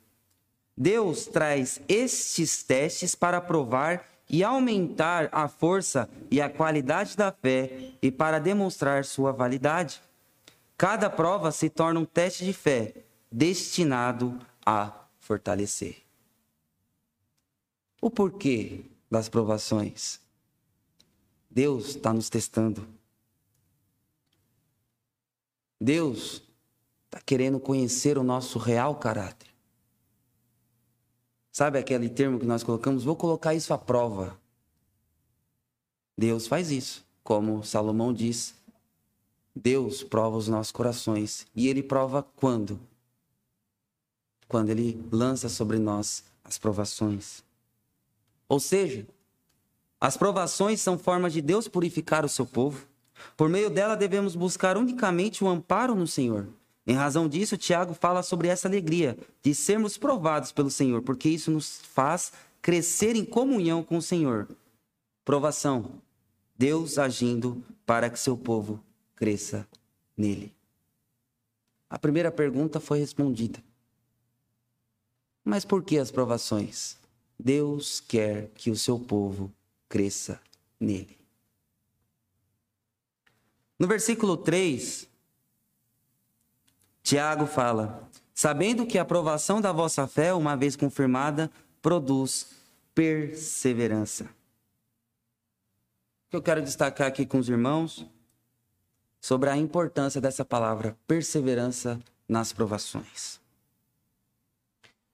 Deus 0.75 1.27
traz 1.27 1.83
estes 1.87 2.63
testes 2.63 3.15
para 3.15 3.43
provar 3.43 4.07
e 4.33 4.43
aumentar 4.43 5.29
a 5.31 5.47
força 5.47 6.09
e 6.31 6.41
a 6.41 6.49
qualidade 6.49 7.15
da 7.15 7.31
fé 7.31 7.93
e 8.01 8.11
para 8.11 8.39
demonstrar 8.39 9.05
sua 9.05 9.31
validade. 9.31 10.03
Cada 10.75 11.11
prova 11.11 11.53
se 11.53 11.69
torna 11.69 12.01
um 12.01 12.07
teste 12.07 12.43
de 12.47 12.55
fé 12.55 12.95
destinado 13.31 14.41
a 14.65 14.91
fortalecer. 15.21 15.99
O 18.01 18.11
porquê 18.11 18.87
das 19.11 19.29
provações? 19.29 20.19
Deus 21.51 21.91
está 21.91 22.13
nos 22.15 22.31
testando. 22.31 22.89
Deus 25.79 26.43
está 27.05 27.21
querendo 27.21 27.61
conhecer 27.61 28.17
o 28.17 28.23
nosso 28.23 28.59
real 28.59 28.97
caráter. 28.97 29.52
Sabe 31.53 31.79
aquele 31.79 32.09
termo 32.09 32.41
que 32.41 32.47
nós 32.47 32.63
colocamos? 32.63 33.05
Vou 33.05 33.15
colocar 33.15 33.55
isso 33.55 33.75
à 33.75 33.79
prova. 33.79 34.41
Deus 36.17 36.47
faz 36.47 36.71
isso. 36.71 37.05
Como 37.23 37.63
Salomão 37.63 38.11
diz, 38.11 38.55
Deus 39.55 40.03
prova 40.03 40.39
os 40.39 40.49
nossos 40.49 40.73
corações. 40.73 41.47
E 41.55 41.69
ele 41.69 41.83
prova 41.83 42.23
quando? 42.37 42.81
Quando 44.49 44.71
ele 44.71 45.07
lança 45.13 45.51
sobre 45.51 45.79
nós 45.79 46.25
as 46.43 46.57
provações. 46.57 47.45
Ou 48.49 48.59
seja, 48.59 49.07
as 50.01 50.17
provações 50.17 50.81
são 50.81 50.99
formas 50.99 51.35
de 51.35 51.43
Deus 51.43 51.69
purificar 51.69 52.25
o 52.25 52.31
seu 52.31 52.47
povo. 52.47 52.87
Por 53.37 53.51
meio 53.51 53.69
dela 53.69 53.95
devemos 53.95 54.35
buscar 54.35 54.79
unicamente 54.79 55.45
o 55.45 55.49
amparo 55.49 55.95
no 55.95 56.07
Senhor. 56.07 56.49
Em 56.87 56.95
razão 56.95 57.29
disso, 57.29 57.57
Tiago 57.57 57.95
fala 57.95 58.23
sobre 58.23 58.49
essa 58.49 58.67
alegria 58.67 59.17
de 59.43 59.55
sermos 59.55 59.97
provados 59.97 60.51
pelo 60.51 60.71
Senhor, 60.71 61.03
porque 61.03 61.29
isso 61.29 61.51
nos 61.51 61.81
faz 61.81 62.33
crescer 62.61 63.15
em 63.15 63.25
comunhão 63.25 63.83
com 63.83 63.97
o 63.97 64.03
Senhor. 64.03 64.49
Provação. 65.25 66.01
Deus 66.57 66.99
agindo 66.99 67.63
para 67.87 68.11
que 68.11 68.19
seu 68.19 68.37
povo 68.37 68.83
cresça 69.15 69.67
nele. 70.17 70.53
A 71.89 71.99
primeira 71.99 72.31
pergunta 72.31 72.81
foi 72.81 72.99
respondida. 72.99 73.63
Mas 75.45 75.65
por 75.65 75.83
que 75.83 75.99
as 75.99 76.11
provações? 76.11 76.97
Deus 77.39 78.01
quer 78.01 78.49
que 78.55 78.71
o 78.71 78.77
seu 78.77 78.99
povo 78.99 79.53
cresça 79.89 80.41
nele. 80.79 81.19
No 83.79 83.89
versículo 83.89 84.37
3, 84.37 85.09
Tiago 87.03 87.47
fala: 87.47 88.09
Sabendo 88.35 88.87
que 88.87 88.99
a 88.99 89.03
aprovação 89.03 89.61
da 89.61 89.73
vossa 89.73 90.07
fé, 90.07 90.33
uma 90.33 90.57
vez 90.57 90.77
confirmada, 90.77 91.51
produz 91.81 92.55
perseverança. 92.95 94.25
O 94.25 96.31
que 96.31 96.37
eu 96.37 96.43
quero 96.43 96.63
destacar 96.63 97.09
aqui 97.09 97.27
com 97.27 97.39
os 97.39 97.49
irmãos 97.49 98.07
sobre 99.21 99.49
a 99.49 99.57
importância 99.57 100.21
dessa 100.21 100.45
palavra 100.45 100.97
perseverança 101.07 102.01
nas 102.29 102.53
provações. 102.53 103.41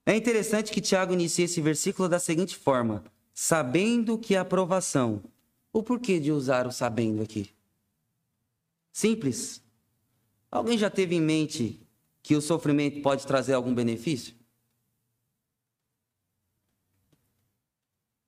É 0.07 0.17
interessante 0.17 0.73
que 0.73 0.81
Tiago 0.81 1.13
inicie 1.13 1.45
esse 1.45 1.61
versículo 1.61 2.09
da 2.09 2.19
seguinte 2.19 2.57
forma: 2.57 3.05
sabendo 3.35 4.17
que 4.17 4.35
a 4.35 4.41
aprovação. 4.41 5.23
O 5.71 5.83
porquê 5.83 6.19
de 6.19 6.33
usar 6.33 6.67
o 6.67 6.73
sabendo 6.73 7.23
aqui? 7.23 7.51
Simples. 8.91 9.61
Alguém 10.51 10.79
já 10.79 10.89
teve 10.89 11.15
em 11.15 11.21
mente 11.21 11.81
que 12.23 12.35
o 12.35 12.41
sofrimento 12.41 13.03
pode 13.03 13.27
trazer 13.27 13.55
algum 13.55 13.75
benefício? 13.75 14.35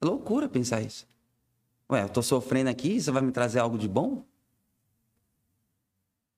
É 0.01 0.07
loucura 0.07 0.49
pensar 0.49 0.81
isso. 0.81 1.09
Ué, 1.91 2.03
eu 2.03 2.07
estou 2.07 2.23
sofrendo 2.23 2.71
aqui, 2.71 2.97
isso 2.97 3.13
vai 3.13 3.23
me 3.23 3.33
trazer 3.33 3.59
algo 3.59 3.77
de 3.77 3.89
bom? 3.89 4.25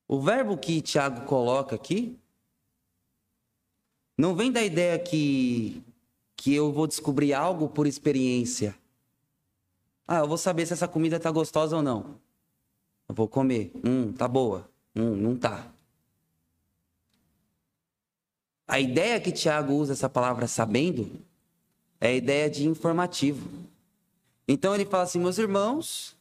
O 0.09 0.21
verbo 0.21 0.57
que 0.57 0.81
Tiago 0.81 1.25
coloca 1.27 1.77
aqui 1.77 2.19
não 4.17 4.35
vem 4.35 4.53
da 4.53 4.63
ideia 4.63 4.99
que, 4.99 5.83
que 6.37 6.55
eu 6.55 6.73
vou 6.73 6.87
descobrir 6.87 7.33
algo 7.33 7.69
por 7.69 7.87
experiência. 7.87 8.77
Ah, 10.07 10.19
eu 10.19 10.29
vou 10.29 10.37
saber 10.37 10.67
se 10.67 10.73
essa 10.73 10.87
comida 10.87 11.17
está 11.17 11.31
gostosa 11.31 11.77
ou 11.77 11.83
não. 11.83 12.21
Eu 13.09 13.15
vou 13.15 13.29
comer. 13.29 13.73
Hum, 13.85 14.13
tá 14.13 14.29
boa. 14.29 14.71
Hum, 14.95 15.17
não 15.17 15.37
tá. 15.37 15.72
A 18.73 18.81
ideia 18.81 19.21
que 19.21 19.31
Tiago 19.31 19.75
usa 19.75 19.93
essa 19.93 20.09
palavra 20.09 20.49
sabendo 20.49 21.21
é 22.01 22.09
a 22.09 22.13
ideia 22.15 22.49
de 22.49 22.67
informativo. 22.67 23.47
Então 24.49 24.75
ele 24.75 24.87
fala 24.87 25.03
assim: 25.03 25.19
meus 25.19 25.37
irmãos, 25.37 26.17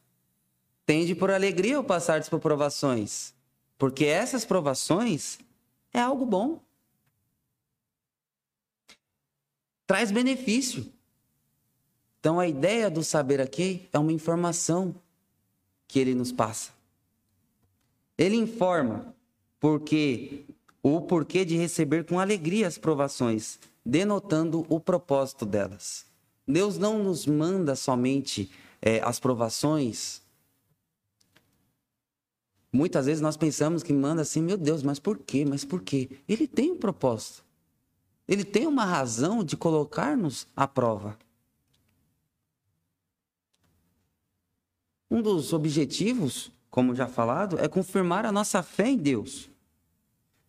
tende 0.84 1.14
por 1.14 1.30
alegria 1.30 1.78
ao 1.78 1.82
passar 1.82 2.22
por 2.28 2.38
provações, 2.40 3.32
porque 3.78 4.04
essas 4.04 4.44
provações 4.44 5.38
é 5.94 5.98
algo 5.98 6.26
bom. 6.26 6.60
Traz 9.86 10.12
benefício. 10.12 10.92
Então 12.20 12.38
a 12.38 12.46
ideia 12.46 12.90
do 12.90 13.02
saber 13.02 13.40
aqui 13.40 13.88
é 13.94 13.98
uma 13.98 14.12
informação 14.12 14.94
que 15.88 15.98
ele 15.98 16.14
nos 16.14 16.30
passa. 16.30 16.70
Ele 18.18 18.36
informa 18.36 19.14
porque 19.58 20.44
o 20.82 21.00
porquê 21.00 21.44
de 21.44 21.56
receber 21.56 22.04
com 22.04 22.18
alegria 22.18 22.66
as 22.66 22.76
provações, 22.76 23.58
denotando 23.86 24.66
o 24.68 24.80
propósito 24.80 25.46
delas. 25.46 26.04
Deus 26.46 26.76
não 26.76 27.04
nos 27.04 27.24
manda 27.24 27.76
somente 27.76 28.50
é, 28.80 29.00
as 29.00 29.20
provações. 29.20 30.20
Muitas 32.72 33.06
vezes 33.06 33.20
nós 33.20 33.36
pensamos 33.36 33.82
que 33.82 33.92
manda 33.92 34.22
assim, 34.22 34.42
meu 34.42 34.56
Deus, 34.56 34.82
mas 34.82 34.98
por 34.98 35.18
quê? 35.18 35.44
Mas 35.44 35.64
por 35.64 35.82
quê? 35.82 36.18
Ele 36.28 36.48
tem 36.48 36.72
um 36.72 36.78
propósito. 36.78 37.44
Ele 38.26 38.44
tem 38.44 38.66
uma 38.66 38.84
razão 38.84 39.44
de 39.44 39.56
colocar-nos 39.56 40.48
à 40.56 40.66
prova. 40.66 41.16
Um 45.08 45.20
dos 45.20 45.52
objetivos, 45.52 46.50
como 46.70 46.94
já 46.94 47.06
falado, 47.06 47.58
é 47.60 47.68
confirmar 47.68 48.24
a 48.24 48.32
nossa 48.32 48.62
fé 48.62 48.88
em 48.88 48.96
Deus 48.96 49.51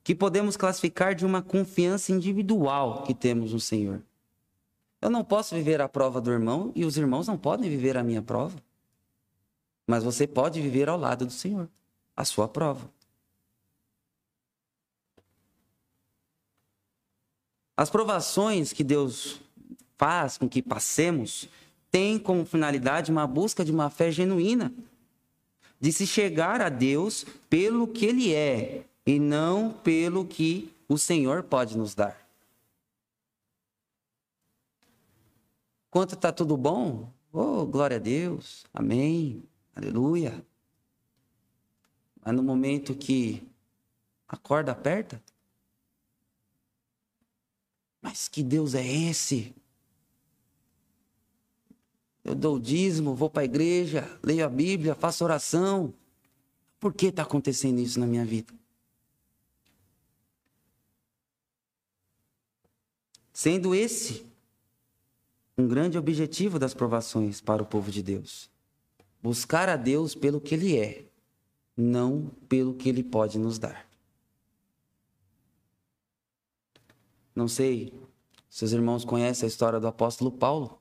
que 0.04 0.13
podemos 0.13 0.58
classificar 0.58 1.16
de 1.16 1.26
uma 1.26 1.42
confiança 1.42 2.12
individual 2.12 3.04
que 3.04 3.13
temos 3.13 3.54
no 3.54 3.60
Senhor. 3.60 4.02
Eu 5.02 5.10
não 5.10 5.24
posso 5.24 5.56
viver 5.56 5.82
a 5.82 5.88
prova 5.88 6.20
do 6.20 6.32
irmão 6.32 6.72
e 6.76 6.84
os 6.84 6.98
irmãos 6.98 7.28
não 7.28 7.38
podem 7.38 7.70
viver 7.70 7.98
a 7.98 8.04
minha 8.04 8.22
prova. 8.22 8.58
Mas 9.88 10.04
você 10.04 10.28
pode 10.28 10.62
viver 10.62 10.89
ao 10.89 10.98
lado 10.98 11.26
do 11.26 11.32
Senhor, 11.32 11.70
a 12.16 12.26
sua 12.26 12.48
prova. 12.48 12.89
As 17.76 17.89
provações 17.89 18.72
que 18.72 18.84
Deus 18.84 19.42
faz 19.98 20.38
com 20.38 20.48
que 20.48 20.62
passemos 20.62 21.50
têm 21.89 22.20
como 22.20 22.46
finalidade 22.46 23.12
uma 23.12 23.28
busca 23.28 23.63
de 23.63 23.72
uma 23.72 23.89
fé 23.89 24.12
genuína, 24.12 24.74
de 25.80 25.92
se 25.92 26.08
chegar 26.08 26.62
a 26.62 26.70
Deus 26.70 27.26
pelo 27.50 27.88
que 27.88 28.06
Ele 28.06 28.34
é, 28.34 28.86
e 29.06 29.20
não 29.20 29.72
pelo 29.72 30.26
que 30.26 30.74
o 30.88 30.98
Senhor 30.98 31.44
pode 31.44 31.78
nos 31.78 31.94
dar. 31.94 32.24
Quanto 35.89 36.16
está 36.16 36.32
tudo 36.32 36.58
bom? 36.58 37.12
Oh, 37.32 37.66
glória 37.66 37.98
a 37.98 38.00
Deus, 38.00 38.66
amém, 38.74 39.44
aleluia. 39.76 40.44
Mas 42.24 42.36
no 42.36 42.44
momento 42.44 42.96
que 42.96 43.44
a 44.28 44.38
corda 44.38 44.72
aperta, 44.72 45.22
mas 48.02 48.28
que 48.28 48.44
Deus 48.44 48.76
é 48.76 48.86
esse? 48.86 49.54
Eu 52.24 52.34
dou 52.34 52.56
o 52.56 52.60
dízimo, 52.60 53.16
vou 53.16 53.30
para 53.30 53.42
a 53.42 53.46
igreja, 53.46 54.10
leio 54.24 54.46
a 54.46 54.50
Bíblia, 54.50 54.96
faço 54.96 55.24
oração. 55.24 55.94
Por 56.80 56.94
que 56.94 57.08
está 57.08 57.24
acontecendo 57.24 57.80
isso 57.80 58.00
na 58.00 58.08
minha 58.08 58.26
vida? 58.26 58.54
Sendo 63.43 63.75
esse 63.75 64.25
um 65.58 65.67
grande 65.67 65.97
objetivo 65.97 66.58
das 66.58 66.73
provações 66.73 67.41
para 67.41 67.62
o 67.62 67.65
povo 67.65 67.91
de 67.91 68.01
Deus. 68.01 68.49
Buscar 69.21 69.67
a 69.67 69.75
Deus 69.75 70.15
pelo 70.15 70.39
que 70.39 70.56
Ele 70.56 70.79
é, 70.79 71.03
não 71.75 72.32
pelo 72.47 72.73
que 72.73 72.88
Ele 72.88 73.03
pode 73.03 73.38
nos 73.38 73.60
dar. 73.60 73.86
Não 77.36 77.49
sei 77.49 77.93
se 78.49 78.63
os 78.63 78.71
irmãos 78.71 79.03
conhecem 79.03 79.45
a 79.45 79.49
história 79.49 79.77
do 79.77 79.88
apóstolo 79.88 80.32
Paulo. 80.32 80.79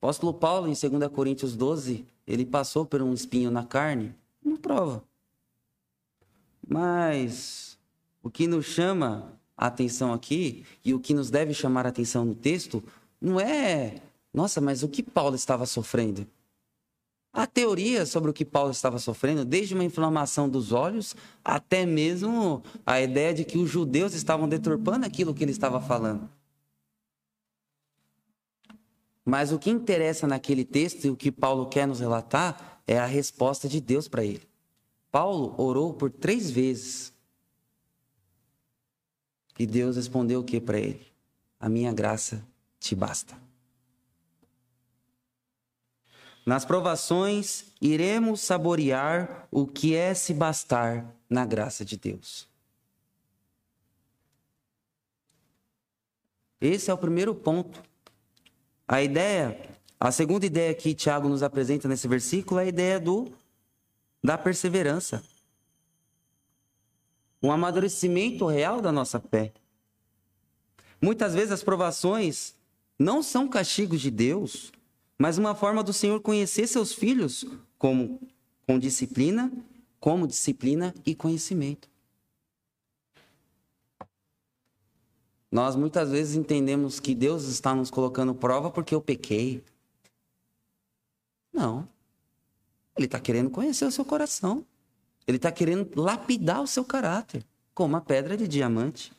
O 0.00 0.06
apóstolo 0.06 0.32
Paulo, 0.32 0.68
em 0.68 0.72
2 0.72 1.12
Coríntios 1.12 1.54
12, 1.54 2.06
ele 2.26 2.46
passou 2.46 2.86
por 2.86 3.02
um 3.02 3.12
espinho 3.12 3.50
na 3.50 3.66
carne, 3.66 4.14
uma 4.42 4.56
prova. 4.56 5.04
Mas 6.66 7.78
o 8.22 8.30
que 8.30 8.46
nos 8.46 8.64
chama 8.64 9.38
a 9.60 9.66
atenção 9.66 10.10
aqui, 10.14 10.64
e 10.82 10.94
o 10.94 10.98
que 10.98 11.12
nos 11.12 11.28
deve 11.28 11.52
chamar 11.52 11.84
a 11.84 11.90
atenção 11.90 12.24
no 12.24 12.34
texto, 12.34 12.82
não 13.20 13.38
é 13.38 14.00
Nossa, 14.32 14.58
mas 14.60 14.82
o 14.82 14.88
que 14.88 15.02
Paulo 15.02 15.36
estava 15.36 15.66
sofrendo? 15.66 16.26
Há 17.32 17.46
teorias 17.46 18.08
sobre 18.08 18.30
o 18.30 18.32
que 18.32 18.44
Paulo 18.44 18.70
estava 18.70 18.98
sofrendo, 18.98 19.44
desde 19.44 19.74
uma 19.74 19.84
inflamação 19.84 20.48
dos 20.48 20.72
olhos 20.72 21.14
até 21.44 21.84
mesmo 21.84 22.62
a 22.86 23.00
ideia 23.00 23.34
de 23.34 23.44
que 23.44 23.58
os 23.58 23.68
judeus 23.68 24.14
estavam 24.14 24.48
deturpando 24.48 25.04
aquilo 25.04 25.34
que 25.34 25.44
ele 25.44 25.52
estava 25.52 25.80
falando. 25.80 26.28
Mas 29.24 29.52
o 29.52 29.58
que 29.58 29.68
interessa 29.68 30.26
naquele 30.26 30.64
texto 30.64 31.04
e 31.04 31.10
o 31.10 31.16
que 31.16 31.30
Paulo 31.30 31.66
quer 31.66 31.86
nos 31.86 32.00
relatar 32.00 32.80
é 32.86 32.98
a 32.98 33.06
resposta 33.06 33.68
de 33.68 33.80
Deus 33.80 34.08
para 34.08 34.24
ele. 34.24 34.42
Paulo 35.10 35.54
orou 35.58 35.92
por 35.92 36.10
três 36.10 36.50
vezes. 36.50 37.12
E 39.60 39.66
Deus 39.66 39.96
respondeu 39.96 40.40
o 40.40 40.42
que 40.42 40.58
para 40.58 40.78
ele? 40.78 41.06
A 41.60 41.68
minha 41.68 41.92
graça 41.92 42.42
te 42.78 42.94
basta. 42.94 43.36
Nas 46.46 46.64
provações, 46.64 47.66
iremos 47.78 48.40
saborear 48.40 49.46
o 49.50 49.66
que 49.66 49.94
é 49.94 50.14
se 50.14 50.32
bastar 50.32 51.14
na 51.28 51.44
graça 51.44 51.84
de 51.84 51.98
Deus. 51.98 52.48
Esse 56.58 56.90
é 56.90 56.94
o 56.94 56.98
primeiro 56.98 57.34
ponto. 57.34 57.82
A 58.88 59.02
ideia, 59.02 59.60
a 60.00 60.10
segunda 60.10 60.46
ideia 60.46 60.74
que 60.74 60.94
Tiago 60.94 61.28
nos 61.28 61.42
apresenta 61.42 61.86
nesse 61.86 62.08
versículo 62.08 62.60
é 62.60 62.62
a 62.64 62.68
ideia 62.68 62.98
do 62.98 63.30
da 64.24 64.38
perseverança. 64.38 65.22
Um 67.42 67.50
amadurecimento 67.50 68.46
real 68.46 68.80
da 68.80 68.92
nossa 68.92 69.18
fé. 69.18 69.52
Muitas 71.00 71.34
vezes 71.34 71.52
as 71.52 71.62
provações 71.62 72.54
não 72.98 73.22
são 73.22 73.48
castigos 73.48 74.00
de 74.00 74.10
Deus, 74.10 74.70
mas 75.18 75.38
uma 75.38 75.54
forma 75.54 75.82
do 75.82 75.92
Senhor 75.92 76.20
conhecer 76.20 76.66
seus 76.66 76.92
filhos 76.92 77.46
como 77.78 78.20
com 78.66 78.78
disciplina, 78.78 79.50
como 79.98 80.26
disciplina 80.26 80.94
e 81.04 81.14
conhecimento. 81.14 81.88
Nós 85.50 85.74
muitas 85.74 86.10
vezes 86.10 86.36
entendemos 86.36 87.00
que 87.00 87.14
Deus 87.14 87.44
está 87.44 87.74
nos 87.74 87.90
colocando 87.90 88.34
prova 88.34 88.70
porque 88.70 88.94
eu 88.94 89.00
pequei. 89.00 89.64
Não. 91.52 91.88
Ele 92.96 93.06
está 93.06 93.18
querendo 93.18 93.50
conhecer 93.50 93.84
o 93.84 93.90
seu 93.90 94.04
coração. 94.04 94.64
Ele 95.30 95.36
está 95.36 95.52
querendo 95.52 95.88
lapidar 95.94 96.60
o 96.60 96.66
seu 96.66 96.84
caráter 96.84 97.44
com 97.72 97.84
uma 97.84 98.00
pedra 98.00 98.36
de 98.36 98.48
diamante. 98.48 99.12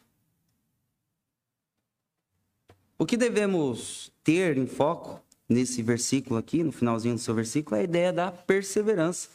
O 3.00 3.06
que 3.06 3.16
devemos 3.16 4.12
ter 4.22 4.58
em 4.58 4.68
foco 4.68 5.24
nesse 5.48 5.82
versículo 5.82 6.38
aqui, 6.38 6.64
no 6.64 6.72
finalzinho 6.74 7.16
do 7.16 7.22
seu 7.22 7.34
versículo, 7.34 7.78
é 7.78 7.80
a 7.80 7.84
ideia 7.84 8.12
da 8.12 8.30
perseverança. 8.30 9.30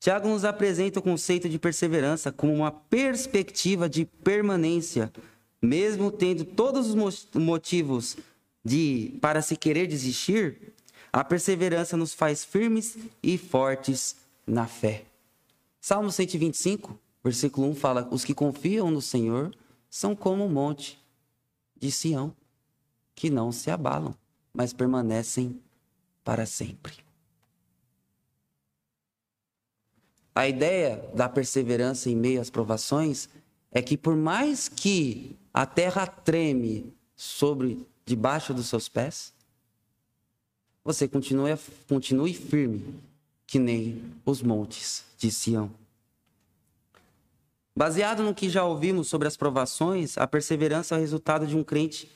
Tiago 0.00 0.28
nos 0.28 0.46
apresenta 0.46 0.98
o 0.98 1.02
conceito 1.02 1.46
de 1.46 1.58
perseverança 1.58 2.32
como 2.32 2.54
uma 2.54 2.70
perspectiva 2.70 3.86
de 3.86 4.06
permanência, 4.06 5.12
mesmo 5.60 6.10
tendo 6.10 6.46
todos 6.46 6.88
os 6.88 7.28
motivos 7.34 8.16
de 8.64 9.18
para 9.20 9.42
se 9.42 9.56
querer 9.56 9.86
desistir, 9.86 10.72
a 11.12 11.22
perseverança 11.22 11.98
nos 11.98 12.14
faz 12.14 12.46
firmes 12.46 12.96
e 13.22 13.36
fortes 13.36 14.16
na 14.46 14.66
fé. 14.66 15.04
Salmo 15.88 16.10
125, 16.10 16.98
versículo 17.22 17.68
1 17.68 17.76
fala: 17.76 18.08
Os 18.10 18.24
que 18.24 18.34
confiam 18.34 18.90
no 18.90 19.00
Senhor 19.00 19.54
são 19.88 20.16
como 20.16 20.42
o 20.42 20.46
um 20.48 20.52
monte 20.52 21.00
de 21.76 21.92
Sião, 21.92 22.34
que 23.14 23.30
não 23.30 23.52
se 23.52 23.70
abalam 23.70 24.12
mas 24.52 24.72
permanecem 24.72 25.62
para 26.24 26.44
sempre. 26.44 26.92
A 30.34 30.48
ideia 30.48 31.08
da 31.14 31.28
perseverança 31.28 32.10
em 32.10 32.16
meio 32.16 32.40
às 32.40 32.50
provações 32.50 33.28
é 33.70 33.80
que 33.80 33.96
por 33.96 34.16
mais 34.16 34.68
que 34.68 35.36
a 35.54 35.64
terra 35.64 36.04
treme 36.04 36.92
sobre 37.14 37.86
debaixo 38.04 38.52
dos 38.52 38.66
seus 38.66 38.88
pés, 38.88 39.32
você 40.82 41.06
continue, 41.06 41.56
continue 41.88 42.34
firme, 42.34 43.00
que 43.46 43.58
nem 43.58 44.02
os 44.24 44.42
montes 44.42 45.04
de 45.18 45.30
Sião. 45.30 45.70
Baseado 47.74 48.22
no 48.22 48.34
que 48.34 48.48
já 48.48 48.64
ouvimos 48.64 49.06
sobre 49.06 49.28
as 49.28 49.36
provações, 49.36 50.16
a 50.16 50.26
perseverança 50.26 50.94
é 50.94 50.98
o 50.98 51.00
resultado 51.00 51.46
de 51.46 51.56
um 51.56 51.62
crente 51.62 52.10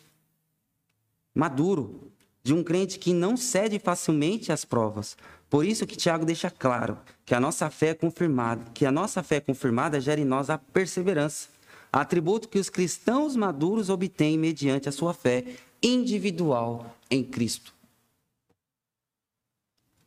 maduro, 1.34 2.10
de 2.42 2.54
um 2.54 2.64
crente 2.64 2.98
que 2.98 3.12
não 3.12 3.36
cede 3.36 3.78
facilmente 3.78 4.50
às 4.50 4.64
provas. 4.64 5.16
Por 5.50 5.66
isso 5.66 5.86
que 5.86 5.96
Tiago 5.96 6.24
deixa 6.24 6.50
claro 6.50 6.98
que 7.26 7.34
a 7.34 7.40
nossa 7.40 7.68
fé 7.68 7.88
é 7.88 7.94
confirmada, 7.94 8.70
que 8.72 8.86
a 8.86 8.92
nossa 8.92 9.22
fé 9.22 9.38
confirmada 9.40 10.00
gera 10.00 10.20
em 10.20 10.24
nós 10.24 10.48
a 10.48 10.56
perseverança, 10.56 11.48
atributo 11.92 12.48
que 12.48 12.58
os 12.58 12.70
cristãos 12.70 13.36
maduros 13.36 13.90
obtêm 13.90 14.38
mediante 14.38 14.88
a 14.88 14.92
sua 14.92 15.12
fé 15.12 15.44
individual 15.82 16.96
em 17.10 17.22
Cristo. 17.22 17.74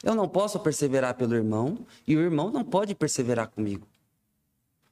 Eu 0.04 0.14
não 0.14 0.28
posso 0.28 0.60
perseverar 0.60 1.16
pelo 1.16 1.34
irmão 1.34 1.88
e 2.06 2.18
o 2.18 2.20
irmão 2.20 2.52
não 2.52 2.64
pode 2.64 2.94
perseverar 2.94 3.48
comigo. 3.48 3.88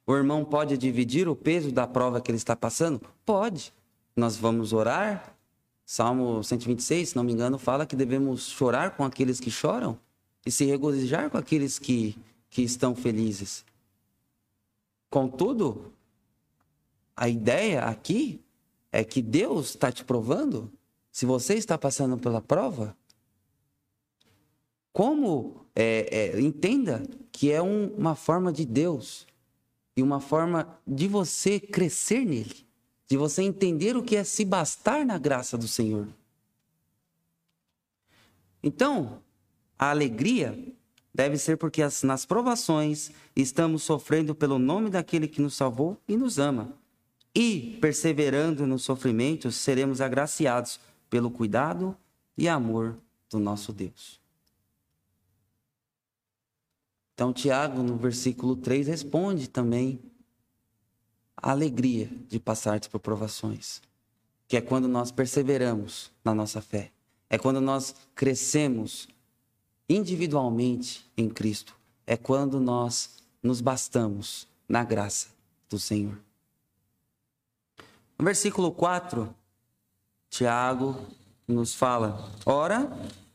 O 0.06 0.16
irmão 0.16 0.44
pode 0.44 0.78
dividir 0.78 1.28
o 1.28 1.36
peso 1.36 1.70
da 1.70 1.86
prova 1.86 2.20
que 2.20 2.30
ele 2.30 2.38
está 2.38 2.56
passando? 2.56 3.00
Pode. 3.24 3.72
Nós 4.16 4.36
vamos 4.36 4.72
orar, 4.72 5.36
Salmo 5.84 6.42
126, 6.42 7.10
se 7.10 7.16
não 7.16 7.22
me 7.22 7.32
engano, 7.32 7.58
fala 7.58 7.86
que 7.86 7.94
devemos 7.94 8.48
chorar 8.48 8.96
com 8.96 9.04
aqueles 9.04 9.38
que 9.38 9.50
choram 9.50 9.98
e 10.44 10.50
se 10.50 10.64
regozijar 10.64 11.30
com 11.30 11.36
aqueles 11.36 11.78
que, 11.78 12.18
que 12.48 12.62
estão 12.62 12.94
felizes. 12.94 13.64
Contudo, 15.10 15.92
a 17.14 17.28
ideia 17.28 17.84
aqui 17.84 18.40
é 18.90 19.04
que 19.04 19.20
Deus 19.20 19.70
está 19.70 19.92
te 19.92 20.04
provando. 20.04 20.72
Se 21.10 21.26
você 21.26 21.54
está 21.54 21.76
passando 21.76 22.16
pela 22.16 22.40
prova, 22.40 22.96
como 24.92 25.66
é, 25.74 26.34
é, 26.34 26.40
entenda 26.40 27.02
que 27.30 27.50
é 27.50 27.62
um, 27.62 27.86
uma 27.94 28.14
forma 28.14 28.52
de 28.52 28.64
Deus 28.64 29.26
e 29.96 30.02
uma 30.02 30.20
forma 30.20 30.78
de 30.86 31.08
você 31.08 31.58
crescer 31.58 32.24
nele 32.24 32.66
de 33.12 33.18
você 33.18 33.42
entender 33.42 33.94
o 33.94 34.02
que 34.02 34.16
é 34.16 34.24
se 34.24 34.42
bastar 34.42 35.04
na 35.04 35.18
graça 35.18 35.58
do 35.58 35.68
Senhor. 35.68 36.08
Então, 38.62 39.20
a 39.78 39.90
alegria 39.90 40.58
deve 41.14 41.36
ser 41.36 41.58
porque 41.58 41.82
as, 41.82 42.02
nas 42.02 42.24
provações 42.24 43.10
estamos 43.36 43.82
sofrendo 43.82 44.34
pelo 44.34 44.58
nome 44.58 44.88
daquele 44.88 45.28
que 45.28 45.42
nos 45.42 45.52
salvou 45.52 46.00
e 46.08 46.16
nos 46.16 46.38
ama. 46.38 46.72
E, 47.34 47.76
perseverando 47.82 48.66
no 48.66 48.78
sofrimento, 48.78 49.52
seremos 49.52 50.00
agraciados 50.00 50.80
pelo 51.10 51.30
cuidado 51.30 51.94
e 52.34 52.48
amor 52.48 52.96
do 53.28 53.38
nosso 53.38 53.74
Deus. 53.74 54.21
Então, 57.22 57.32
Tiago, 57.32 57.84
no 57.84 57.96
versículo 57.96 58.56
3, 58.56 58.88
responde 58.88 59.48
também 59.48 60.00
a 61.36 61.52
alegria 61.52 62.10
de 62.26 62.40
passar 62.40 62.80
por 62.88 62.98
provações, 62.98 63.80
que 64.48 64.56
é 64.56 64.60
quando 64.60 64.88
nós 64.88 65.12
perseveramos 65.12 66.10
na 66.24 66.34
nossa 66.34 66.60
fé, 66.60 66.90
é 67.30 67.38
quando 67.38 67.60
nós 67.60 67.94
crescemos 68.16 69.06
individualmente 69.88 71.08
em 71.16 71.28
Cristo, 71.28 71.76
é 72.04 72.16
quando 72.16 72.58
nós 72.58 73.22
nos 73.40 73.60
bastamos 73.60 74.48
na 74.68 74.82
graça 74.82 75.28
do 75.70 75.78
Senhor. 75.78 76.18
No 78.18 78.24
versículo 78.24 78.72
4, 78.72 79.32
Tiago 80.28 80.96
nos 81.46 81.72
fala: 81.72 82.32
Ora, 82.44 82.90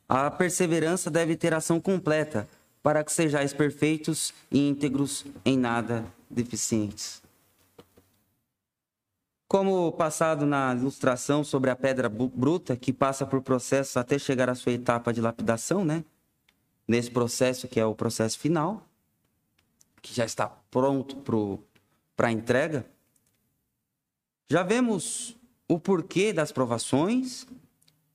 a 0.09 0.29
perseverança 0.29 1.09
deve 1.09 1.37
ter 1.37 1.53
ação 1.53 1.79
completa, 1.79 2.49
para 2.81 3.03
que 3.03 3.11
sejais 3.11 3.53
perfeitos 3.53 4.33
e 4.51 4.67
íntegros 4.67 5.25
em 5.43 5.57
nada 5.57 6.05
deficientes. 6.29 7.21
Como 9.47 9.91
passado 9.93 10.45
na 10.45 10.75
ilustração 10.75 11.43
sobre 11.43 11.69
a 11.69 11.75
pedra 11.75 12.09
bruta, 12.09 12.75
que 12.75 12.91
passa 12.91 13.25
por 13.25 13.41
processos 13.41 13.95
até 13.95 14.19
chegar 14.19 14.49
à 14.49 14.55
sua 14.55 14.73
etapa 14.73 15.13
de 15.13 15.21
lapidação, 15.21 15.85
né? 15.85 16.03
Nesse 16.85 17.09
processo 17.09 17.67
que 17.67 17.79
é 17.79 17.85
o 17.85 17.95
processo 17.95 18.37
final, 18.37 18.85
que 20.01 20.13
já 20.13 20.25
está 20.25 20.47
pronto 20.47 21.15
para 22.15 22.27
a 22.27 22.31
entrega. 22.31 22.85
Já 24.49 24.63
vemos 24.63 25.37
o 25.67 25.79
porquê 25.79 26.31
das 26.31 26.51
provações, 26.51 27.45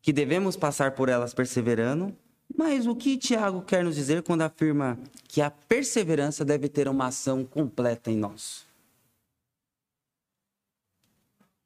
que 0.01 0.13
devemos 0.13 0.57
passar 0.57 0.93
por 0.93 1.09
elas 1.09 1.33
perseverando, 1.33 2.17
mas 2.57 2.87
o 2.87 2.95
que 2.95 3.17
Tiago 3.17 3.63
quer 3.63 3.85
nos 3.85 3.97
dizer 3.97 4.23
quando 4.23 4.43
afirma 4.43 4.99
que 5.29 5.41
a 5.41 5.51
perseverança 5.51 6.45
deve 6.45 6.69
ter 6.69 6.89
uma 6.89 7.07
ação 7.07 7.45
completa 7.45 8.11
em 8.11 8.17
nós? 8.17 8.67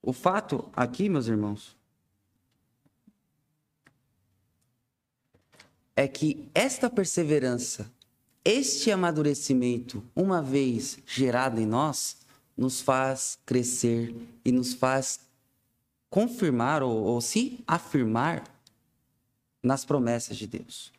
O 0.02 0.12
fato 0.12 0.70
aqui, 0.72 1.08
meus 1.08 1.26
irmãos, 1.26 1.76
é 5.96 6.06
que 6.06 6.48
esta 6.54 6.88
perseverança, 6.88 7.90
este 8.44 8.90
amadurecimento, 8.92 10.04
uma 10.14 10.40
vez 10.40 10.98
gerado 11.06 11.60
em 11.60 11.66
nós, 11.66 12.18
nos 12.56 12.80
faz 12.80 13.38
crescer 13.44 14.14
e 14.44 14.52
nos 14.52 14.74
faz 14.74 15.20
confirmar 16.08 16.82
ou, 16.82 17.02
ou 17.02 17.20
se 17.20 17.58
afirmar 17.66 18.44
nas 19.66 19.84
promessas 19.84 20.36
de 20.36 20.46
Deus. 20.46 20.92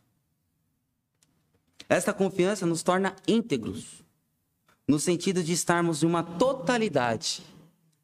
Esta 1.90 2.14
confiança 2.14 2.66
nos 2.66 2.84
torna 2.84 3.16
íntegros, 3.26 4.04
no 4.86 5.00
sentido 5.00 5.42
de 5.42 5.54
estarmos 5.54 6.04
em 6.04 6.06
uma 6.06 6.22
totalidade. 6.22 7.42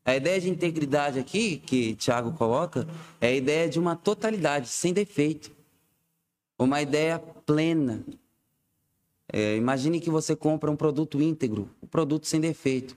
A 0.05 0.15
ideia 0.15 0.39
de 0.39 0.49
integridade 0.49 1.19
aqui, 1.19 1.57
que 1.57 1.95
Tiago 1.95 2.33
coloca, 2.33 2.87
é 3.19 3.27
a 3.27 3.33
ideia 3.33 3.69
de 3.69 3.79
uma 3.79 3.95
totalidade, 3.95 4.69
sem 4.69 4.93
defeito. 4.93 5.51
Uma 6.57 6.81
ideia 6.81 7.19
plena. 7.19 8.03
É, 9.31 9.57
imagine 9.57 9.99
que 9.99 10.09
você 10.09 10.35
compra 10.35 10.71
um 10.71 10.75
produto 10.75 11.21
íntegro, 11.21 11.69
um 11.81 11.87
produto 11.87 12.27
sem 12.27 12.39
defeito. 12.39 12.95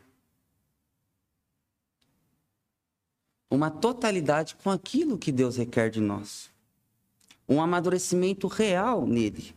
Uma 3.50 3.70
totalidade 3.70 4.56
com 4.56 4.70
aquilo 4.70 5.16
que 5.18 5.32
Deus 5.32 5.56
requer 5.56 5.90
de 5.90 6.00
nós. 6.00 6.50
Um 7.48 7.60
amadurecimento 7.60 8.46
real 8.46 9.06
nele. 9.06 9.54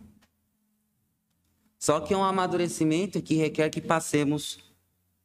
Só 1.78 2.00
que 2.02 2.14
é 2.14 2.18
um 2.18 2.24
amadurecimento 2.24 3.22
que 3.22 3.36
requer 3.36 3.70
que 3.70 3.80
passemos 3.80 4.60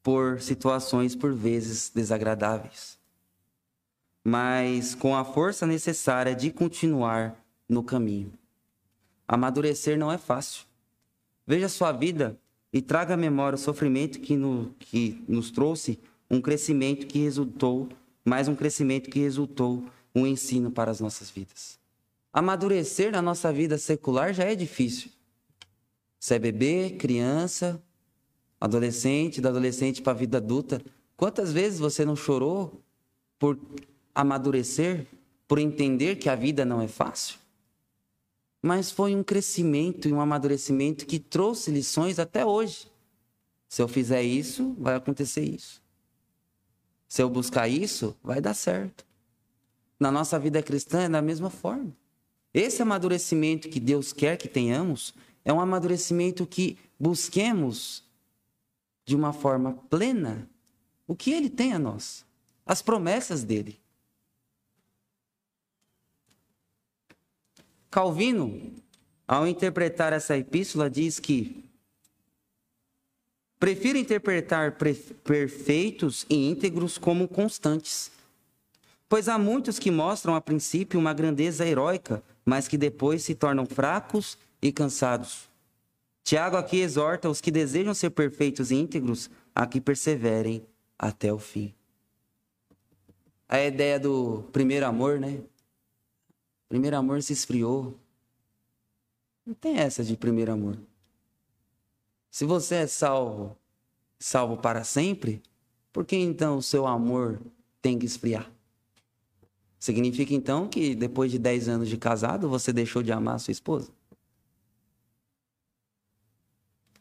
por 0.02 0.40
situações, 0.40 1.16
por 1.16 1.34
vezes, 1.34 1.90
desagradáveis. 1.92 2.98
Mas 4.22 4.94
com 4.94 5.16
a 5.16 5.24
força 5.24 5.66
necessária 5.66 6.34
de 6.34 6.50
continuar 6.50 7.36
no 7.68 7.82
caminho. 7.82 8.32
Amadurecer 9.26 9.98
não 9.98 10.12
é 10.12 10.18
fácil. 10.18 10.64
Veja 11.46 11.68
sua 11.68 11.90
vida 11.90 12.38
e 12.72 12.80
traga 12.80 13.14
à 13.14 13.16
memória 13.16 13.56
o 13.56 13.58
sofrimento 13.58 14.20
que, 14.20 14.36
no, 14.36 14.74
que 14.78 15.22
nos 15.26 15.50
trouxe 15.50 15.98
um 16.30 16.40
crescimento 16.40 17.06
que 17.06 17.18
resultou, 17.18 17.88
mais 18.24 18.48
um 18.48 18.54
crescimento 18.54 19.10
que 19.10 19.20
resultou 19.20 19.84
um 20.14 20.26
ensino 20.26 20.70
para 20.70 20.90
as 20.90 21.00
nossas 21.00 21.30
vidas. 21.30 21.78
Amadurecer 22.34 23.12
na 23.12 23.22
nossa 23.22 23.52
vida 23.52 23.78
secular 23.78 24.34
já 24.34 24.42
é 24.42 24.56
difícil. 24.56 25.08
Você 26.18 26.34
é 26.34 26.38
bebê, 26.40 26.90
criança, 26.98 27.80
adolescente, 28.60 29.40
da 29.40 29.50
adolescente 29.50 30.02
para 30.02 30.12
a 30.12 30.16
vida 30.16 30.38
adulta. 30.38 30.82
Quantas 31.16 31.52
vezes 31.52 31.78
você 31.78 32.04
não 32.04 32.16
chorou 32.16 32.82
por 33.38 33.56
amadurecer, 34.12 35.06
por 35.46 35.60
entender 35.60 36.16
que 36.16 36.28
a 36.28 36.34
vida 36.34 36.64
não 36.64 36.82
é 36.82 36.88
fácil? 36.88 37.38
Mas 38.60 38.90
foi 38.90 39.14
um 39.14 39.22
crescimento 39.22 40.08
e 40.08 40.12
um 40.12 40.20
amadurecimento 40.20 41.06
que 41.06 41.20
trouxe 41.20 41.70
lições 41.70 42.18
até 42.18 42.44
hoje. 42.44 42.90
Se 43.68 43.80
eu 43.80 43.86
fizer 43.86 44.24
isso, 44.24 44.74
vai 44.76 44.96
acontecer 44.96 45.44
isso. 45.44 45.80
Se 47.06 47.22
eu 47.22 47.30
buscar 47.30 47.68
isso, 47.68 48.16
vai 48.24 48.40
dar 48.40 48.54
certo. 48.54 49.06
Na 50.00 50.10
nossa 50.10 50.36
vida 50.36 50.60
cristã 50.60 51.02
é 51.02 51.08
da 51.08 51.22
mesma 51.22 51.48
forma. 51.48 51.94
Esse 52.54 52.80
amadurecimento 52.80 53.68
que 53.68 53.80
Deus 53.80 54.12
quer 54.12 54.36
que 54.36 54.46
tenhamos 54.46 55.12
é 55.44 55.52
um 55.52 55.60
amadurecimento 55.60 56.46
que 56.46 56.78
busquemos 56.98 58.04
de 59.04 59.16
uma 59.16 59.32
forma 59.32 59.72
plena 59.90 60.48
o 61.06 61.16
que 61.16 61.32
ele 61.32 61.50
tem 61.50 61.72
a 61.72 61.78
nós, 61.78 62.24
as 62.64 62.80
promessas 62.80 63.42
dele. 63.42 63.78
Calvino, 67.90 68.72
ao 69.26 69.46
interpretar 69.46 70.12
essa 70.12 70.36
epístola, 70.38 70.88
diz 70.88 71.18
que 71.18 71.64
prefiro 73.58 73.98
interpretar 73.98 74.78
perfeitos 75.24 76.24
e 76.30 76.48
íntegros 76.48 76.98
como 76.98 77.28
constantes, 77.28 78.10
pois 79.08 79.28
há 79.28 79.38
muitos 79.38 79.78
que 79.78 79.90
mostram 79.90 80.34
a 80.34 80.40
princípio 80.40 80.98
uma 80.98 81.12
grandeza 81.12 81.66
heróica, 81.66 82.22
mas 82.44 82.68
que 82.68 82.76
depois 82.76 83.22
se 83.22 83.34
tornam 83.34 83.66
fracos 83.66 84.38
e 84.60 84.70
cansados. 84.72 85.48
Tiago 86.22 86.56
aqui 86.56 86.78
exorta 86.78 87.28
os 87.28 87.40
que 87.40 87.50
desejam 87.50 87.94
ser 87.94 88.10
perfeitos 88.10 88.70
e 88.70 88.76
íntegros 88.76 89.30
a 89.54 89.66
que 89.66 89.80
perseverem 89.80 90.66
até 90.98 91.32
o 91.32 91.38
fim. 91.38 91.74
A 93.48 93.60
ideia 93.60 94.00
do 94.00 94.44
primeiro 94.52 94.86
amor, 94.86 95.20
né? 95.20 95.42
Primeiro 96.68 96.96
amor 96.96 97.22
se 97.22 97.32
esfriou. 97.32 97.98
Não 99.44 99.54
tem 99.54 99.76
essa 99.78 100.02
de 100.02 100.16
primeiro 100.16 100.52
amor. 100.52 100.78
Se 102.30 102.44
você 102.44 102.76
é 102.76 102.86
salvo, 102.86 103.56
salvo 104.18 104.56
para 104.56 104.82
sempre, 104.82 105.42
por 105.92 106.04
que 106.04 106.16
então 106.16 106.56
o 106.56 106.62
seu 106.62 106.86
amor 106.86 107.40
tem 107.80 107.98
que 107.98 108.06
esfriar? 108.06 108.50
Significa 109.84 110.32
então 110.32 110.66
que 110.66 110.94
depois 110.94 111.30
de 111.30 111.38
10 111.38 111.68
anos 111.68 111.90
de 111.90 111.98
casado 111.98 112.48
você 112.48 112.72
deixou 112.72 113.02
de 113.02 113.12
amar 113.12 113.34
a 113.34 113.38
sua 113.38 113.52
esposa? 113.52 113.92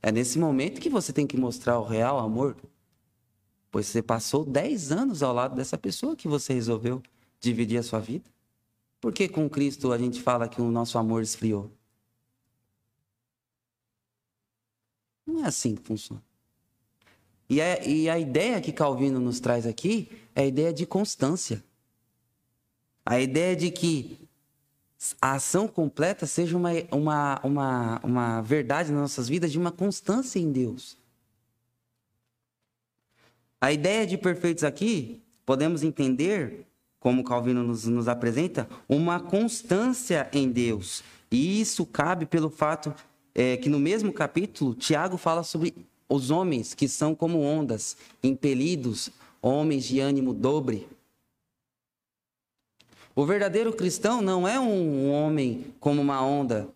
É 0.01 0.11
nesse 0.11 0.37
momento 0.37 0.81
que 0.81 0.89
você 0.89 1.13
tem 1.13 1.25
que 1.25 1.37
mostrar 1.37 1.79
o 1.79 1.85
real 1.85 2.19
amor. 2.19 2.57
Pois 3.71 3.85
você 3.85 4.01
passou 4.01 4.43
10 4.43 4.91
anos 4.91 5.23
ao 5.23 5.33
lado 5.33 5.55
dessa 5.55 5.77
pessoa 5.77 6.13
que 6.13 6.27
você 6.27 6.53
resolveu 6.53 7.01
dividir 7.39 7.77
a 7.77 7.83
sua 7.83 8.01
vida. 8.01 8.29
Por 8.99 9.13
que 9.13 9.29
com 9.29 9.49
Cristo 9.49 9.93
a 9.93 9.97
gente 9.97 10.21
fala 10.21 10.49
que 10.49 10.61
o 10.61 10.69
nosso 10.69 10.97
amor 10.97 11.23
esfriou? 11.23 11.71
Não 15.25 15.41
é 15.41 15.47
assim 15.47 15.73
que 15.73 15.83
funciona. 15.83 16.21
E 17.49 17.61
a, 17.61 17.81
e 17.85 18.09
a 18.09 18.19
ideia 18.19 18.59
que 18.59 18.73
Calvino 18.73 19.21
nos 19.21 19.39
traz 19.39 19.65
aqui 19.65 20.11
é 20.35 20.41
a 20.41 20.45
ideia 20.45 20.73
de 20.73 20.85
constância. 20.85 21.63
A 23.05 23.19
ideia 23.19 23.55
de 23.55 23.69
que 23.69 24.17
a 25.21 25.33
ação 25.33 25.67
completa 25.67 26.25
seja 26.25 26.55
uma, 26.55 26.69
uma, 26.91 27.39
uma, 27.43 27.99
uma 28.03 28.41
verdade 28.41 28.91
nas 28.91 29.01
nossas 29.01 29.27
vidas 29.27 29.51
de 29.51 29.57
uma 29.57 29.71
constância 29.71 30.39
em 30.39 30.51
Deus. 30.51 30.97
A 33.59 33.71
ideia 33.71 34.05
de 34.05 34.17
perfeitos 34.17 34.63
aqui, 34.63 35.21
podemos 35.45 35.83
entender, 35.83 36.65
como 36.99 37.23
Calvino 37.23 37.63
nos, 37.63 37.85
nos 37.85 38.07
apresenta, 38.07 38.67
uma 38.87 39.19
constância 39.19 40.29
em 40.33 40.49
Deus. 40.49 41.03
E 41.31 41.59
isso 41.59 41.85
cabe 41.85 42.25
pelo 42.25 42.49
fato 42.49 42.93
é, 43.35 43.57
que 43.57 43.69
no 43.69 43.79
mesmo 43.79 44.13
capítulo, 44.13 44.75
Tiago 44.75 45.17
fala 45.17 45.43
sobre 45.43 45.73
os 46.07 46.29
homens 46.29 46.73
que 46.73 46.87
são 46.87 47.15
como 47.15 47.41
ondas, 47.41 47.97
impelidos, 48.23 49.09
homens 49.41 49.85
de 49.85 49.99
ânimo 49.99 50.33
dobre. 50.33 50.87
O 53.15 53.25
verdadeiro 53.25 53.71
cristão 53.71 54.21
não 54.21 54.47
é 54.47 54.59
um 54.59 55.11
homem 55.11 55.73
como 55.79 56.01
uma 56.01 56.25
onda, 56.25 56.67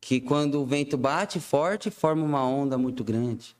que 0.00 0.20
quando 0.20 0.60
o 0.60 0.66
vento 0.66 0.96
bate 0.96 1.40
forte, 1.40 1.90
forma 1.90 2.24
uma 2.24 2.46
onda 2.46 2.78
muito 2.78 3.02
grande. 3.02 3.56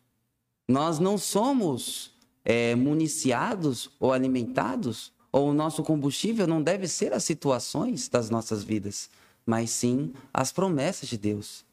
Nós 0.68 1.00
não 1.00 1.18
somos 1.18 2.12
é, 2.44 2.76
municiados 2.76 3.90
ou 3.98 4.12
alimentados, 4.12 5.12
ou 5.32 5.50
o 5.50 5.54
nosso 5.54 5.82
combustível 5.82 6.46
não 6.46 6.62
deve 6.62 6.86
ser 6.86 7.12
as 7.12 7.24
situações 7.24 8.08
das 8.08 8.30
nossas 8.30 8.62
vidas, 8.62 9.10
mas 9.44 9.70
sim 9.70 10.12
as 10.32 10.52
promessas 10.52 11.08
de 11.08 11.18
Deus. 11.18 11.64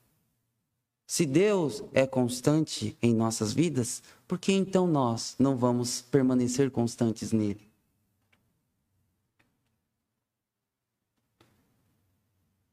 Se 1.06 1.24
Deus 1.24 1.84
é 1.94 2.08
constante 2.08 2.98
em 3.00 3.14
nossas 3.14 3.54
vidas, 3.54 4.02
por 4.28 4.40
que 4.40 4.52
então 4.52 4.88
nós 4.88 5.36
não 5.38 5.56
vamos 5.56 6.02
permanecer 6.02 6.72
constantes 6.72 7.32
nele? 7.32 7.75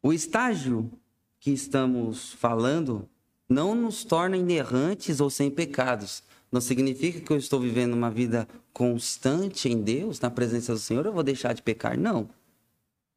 O 0.03 0.13
estágio 0.13 0.91
que 1.39 1.53
estamos 1.53 2.33
falando 2.33 3.09
não 3.49 3.73
nos 3.73 4.03
torna 4.03 4.37
inerrantes 4.37 5.21
ou 5.21 5.31
sem 5.31 5.49
pecados. 5.49 6.25
Não 6.51 6.61
significa 6.61 7.21
que 7.21 7.33
eu 7.33 7.37
estou 7.37 7.61
vivendo 7.61 7.95
uma 7.95 8.11
vida 8.11 8.49
constante 8.73 9.69
em 9.69 9.81
Deus, 9.81 10.19
na 10.19 10.29
presença 10.31 10.73
do 10.73 10.79
Senhor, 10.79 11.07
eu 11.07 11.13
vou 11.13 11.23
deixar 11.23 11.53
de 11.53 11.63
pecar. 11.63 11.97
Não. 11.97 12.29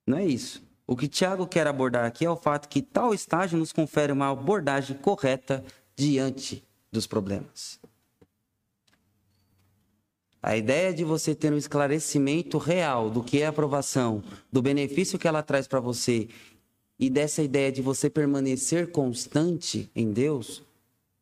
Não 0.06 0.19
é 0.19 0.26
isso. 0.26 0.63
O 0.86 0.95
que 0.95 1.08
Tiago 1.08 1.48
quer 1.48 1.65
abordar 1.65 2.06
aqui 2.06 2.24
é 2.24 2.30
o 2.30 2.36
fato 2.36 2.69
que 2.69 2.84
tal 2.84 3.15
estágio 3.15 3.58
nos 3.58 3.74
confere 3.74 4.12
uma 4.12 4.30
abordagem 4.30 4.95
correta 4.95 5.65
diante 5.95 6.63
dos 6.91 7.08
problemas. 7.08 7.80
A 10.41 10.56
ideia 10.56 10.93
de 10.93 11.04
você 11.04 11.34
ter 11.34 11.52
um 11.52 11.58
esclarecimento 11.58 12.60
real 12.60 13.10
do 13.10 13.24
que 13.24 13.41
é 13.41 13.48
aprovação, 13.48 14.24
do 14.52 14.62
benefício 14.62 15.17
que 15.17 15.28
ela 15.28 15.41
traz 15.41 15.67
para 15.67 15.80
você 15.80 16.30
e 16.99 17.10
dessa 17.10 17.41
ideia 17.41 17.71
de 17.71 17.81
você 17.81 18.10
permanecer 18.10 18.91
constante 18.91 19.89
em 19.95 20.12
Deus, 20.12 20.63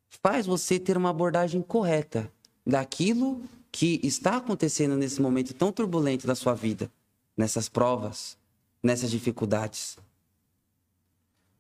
faz 0.10 0.46
você 0.46 0.80
ter 0.80 0.98
uma 0.98 1.10
abordagem 1.10 1.62
correta 1.62 2.32
daquilo 2.66 3.42
que 3.72 4.00
está 4.04 4.38
acontecendo 4.38 4.96
nesse 4.96 5.22
momento 5.22 5.54
tão 5.54 5.72
turbulento 5.72 6.28
da 6.28 6.36
sua 6.36 6.54
vida, 6.54 6.92
nessas 7.36 7.68
provas, 7.68 8.38
nessas 8.82 9.10
dificuldades. 9.10 9.98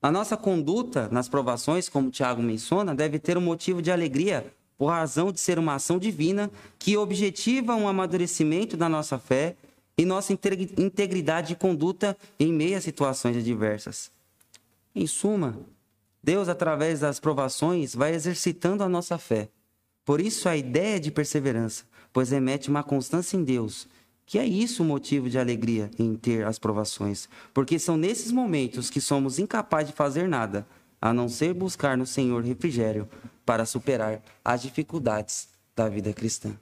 A 0.01 0.11
nossa 0.11 0.37
conduta 0.37 1.07
nas 1.09 1.27
provações, 1.27 1.89
como 1.89 2.11
Tiago 2.11 2.41
menciona, 2.41 2.93
deve 2.93 3.17
ter 3.17 3.37
um 3.37 3.41
motivo 3.41 3.81
de 3.81 3.89
alegria 3.89 4.53
por 4.77 4.87
razão 4.87 5.31
de 5.31 5.39
ser 5.39 5.57
uma 5.57 5.75
ação 5.75 5.97
divina 5.97 6.51
que 6.77 6.97
objetiva 6.97 7.73
um 7.73 7.87
amadurecimento 7.87 8.75
da 8.75 8.89
nossa 8.89 9.17
fé 9.17 9.55
e 9.97 10.05
nossa 10.05 10.33
integridade 10.33 11.49
de 11.49 11.55
conduta 11.55 12.17
em 12.39 12.51
meio 12.51 12.77
a 12.77 12.81
situações 12.81 13.37
adversas. 13.37 14.11
Em 14.95 15.07
suma, 15.07 15.57
Deus, 16.23 16.47
através 16.47 17.01
das 17.01 17.19
provações, 17.19 17.93
vai 17.93 18.13
exercitando 18.13 18.83
a 18.83 18.89
nossa 18.89 19.17
fé. 19.17 19.49
Por 20.05 20.21
isso, 20.21 20.47
a 20.47 20.55
ideia 20.55 20.99
de 20.99 21.11
perseverança, 21.11 21.83
pois 22.11 22.29
remete 22.29 22.69
uma 22.69 22.83
constância 22.83 23.37
em 23.37 23.43
Deus, 23.43 23.87
que 24.25 24.39
é 24.39 24.45
isso 24.45 24.83
o 24.83 24.85
motivo 24.85 25.29
de 25.29 25.37
alegria 25.37 25.91
em 25.99 26.15
ter 26.15 26.45
as 26.45 26.57
provações, 26.57 27.27
porque 27.53 27.77
são 27.77 27.97
nesses 27.97 28.31
momentos 28.31 28.89
que 28.89 29.01
somos 29.01 29.37
incapazes 29.37 29.89
de 29.89 29.95
fazer 29.95 30.27
nada, 30.27 30.65
a 31.01 31.13
não 31.13 31.27
ser 31.27 31.53
buscar 31.53 31.97
no 31.97 32.05
Senhor 32.05 32.43
refrigério 32.43 33.07
para 33.45 33.65
superar 33.65 34.23
as 34.43 34.61
dificuldades 34.61 35.49
da 35.75 35.89
vida 35.89 36.13
cristã. 36.13 36.57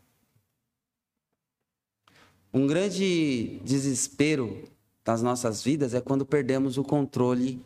Um 2.54 2.68
grande 2.68 3.60
desespero 3.64 4.64
das 5.04 5.22
nossas 5.22 5.64
vidas 5.64 5.94
é 5.94 6.02
quando 6.02 6.26
perdemos 6.26 6.78
o 6.78 6.84
controle 6.84 7.64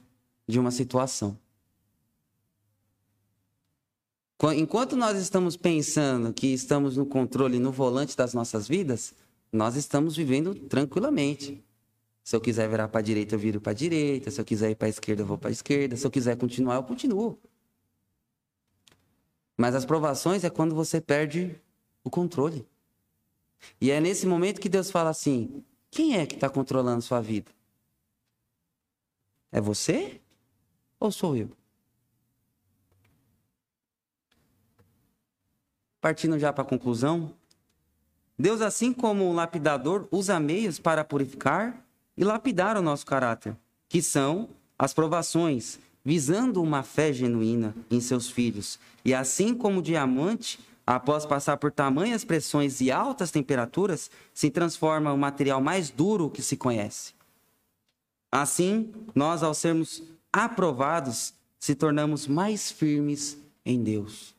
de 0.48 0.60
uma 0.60 0.72
situação. 0.72 1.38
Enquanto 4.56 4.96
nós 4.96 5.18
estamos 5.18 5.58
pensando 5.58 6.32
que 6.32 6.48
estamos 6.48 6.98
no 6.98 7.06
controle, 7.06 7.58
no 7.58 7.72
volante 7.72 8.16
das 8.16 8.34
nossas 8.34 8.68
vidas, 8.68 9.14
nós 9.52 9.76
estamos 9.76 10.16
vivendo 10.16 10.54
tranquilamente. 10.54 11.64
Se 12.24 12.36
eu 12.36 12.42
quiser 12.42 12.70
virar 12.70 12.88
para 12.88 13.00
a 13.00 13.04
direita, 13.04 13.36
eu 13.36 13.40
viro 13.40 13.62
para 13.62 13.72
a 13.72 13.76
direita. 13.76 14.30
Se 14.30 14.40
eu 14.40 14.46
quiser 14.46 14.72
ir 14.72 14.76
para 14.76 14.88
a 14.88 14.90
esquerda, 14.90 15.24
eu 15.24 15.26
vou 15.26 15.38
para 15.38 15.50
a 15.50 15.52
esquerda. 15.52 15.96
Se 15.96 16.06
eu 16.06 16.12
quiser 16.12 16.36
continuar, 16.38 16.76
eu 16.76 16.84
continuo. 16.84 17.40
Mas 19.58 19.74
as 19.74 19.86
provações 19.86 20.44
é 20.44 20.50
quando 20.50 20.76
você 20.76 21.00
perde 21.00 21.60
o 22.04 22.10
controle. 22.10 22.68
E 23.80 23.92
é 23.92 24.00
nesse 24.00 24.26
momento 24.26 24.62
que 24.62 24.70
Deus 24.70 24.92
fala 24.92 25.10
assim: 25.10 25.64
quem 25.92 26.18
é 26.18 26.26
que 26.26 26.36
está 26.36 26.50
controlando 26.50 27.02
sua 27.02 27.22
vida? 27.22 27.52
É 29.52 29.62
você 29.62 30.20
ou 31.00 31.12
sou 31.12 31.36
eu? 31.36 31.50
Partindo 36.02 36.38
já 36.38 36.54
para 36.54 36.64
a 36.64 36.68
conclusão, 36.68 37.34
Deus, 38.38 38.60
assim 38.62 38.92
como 38.92 39.24
o 39.24 39.34
lapidador, 39.34 40.08
usa 40.12 40.40
meios 40.40 40.78
para 40.78 41.06
purificar 41.06 41.86
e 42.18 42.24
lapidar 42.24 42.78
o 42.78 42.82
nosso 42.82 43.06
caráter, 43.06 43.56
que 43.88 44.02
são 44.02 44.50
as 44.78 44.94
provações, 44.94 45.80
visando 46.04 46.62
uma 46.62 46.84
fé 46.84 47.14
genuína 47.14 47.74
em 47.90 48.02
seus 48.02 48.30
filhos. 48.30 48.78
E 49.06 49.14
assim 49.14 49.56
como 49.56 49.80
o 49.80 49.82
diamante, 49.82 50.60
após 50.86 51.26
passar 51.26 51.58
por 51.58 51.72
tamanhas 51.72 52.24
pressões 52.24 52.82
e 52.82 52.92
altas 52.92 53.32
temperaturas, 53.32 54.12
se 54.34 54.50
transforma 54.50 55.12
o 55.12 55.18
material 55.18 55.62
mais 55.62 55.90
duro 55.90 56.30
que 56.30 56.42
se 56.42 56.56
conhece. 56.56 57.14
Assim, 58.32 58.94
nós, 59.14 59.44
ao 59.44 59.54
sermos 59.54 60.04
aprovados, 60.32 61.34
se 61.58 61.74
tornamos 61.74 62.28
mais 62.28 62.72
firmes 62.72 63.38
em 63.66 63.82
Deus. 63.82 64.36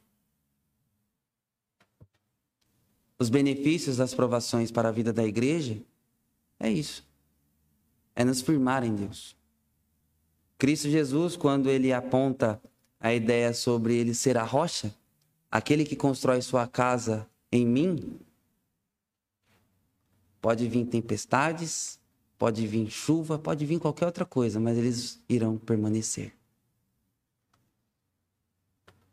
os 3.19 3.29
benefícios 3.31 3.97
das 3.97 4.15
provações 4.15 4.71
para 4.71 4.89
a 4.89 4.93
vida 4.93 5.13
da 5.13 5.25
igreja 5.25 5.79
é 6.61 6.71
isso. 6.71 7.05
É 8.15 8.25
nos 8.25 8.41
firmar 8.41 8.85
em 8.85 8.95
Deus. 8.95 9.37
Cristo 10.59 10.89
Jesus, 10.89 11.37
quando 11.37 11.69
ele 11.69 11.93
aponta 11.93 12.61
a 12.99 13.13
ideia 13.13 13.53
sobre 13.53 13.95
ele 13.95 14.15
ser 14.15 14.39
a 14.39 14.43
rocha, 14.43 14.95
aquele 15.51 15.85
que 15.85 15.97
constrói 15.97 16.43
sua 16.43 16.67
casa 16.67 17.27
em 17.51 17.67
mim, 17.67 18.19
pode 20.41 20.69
vir 20.69 20.87
tempestades, 20.87 21.99
pode 22.39 22.67
vir 22.67 22.91
chuva, 22.91 23.39
pode 23.39 23.65
vir 23.65 23.79
qualquer 23.79 24.07
outra 24.07 24.25
coisa, 24.25 24.61
mas 24.61 24.77
eles 24.77 25.23
irão 25.29 25.57
permanecer. 25.57 26.33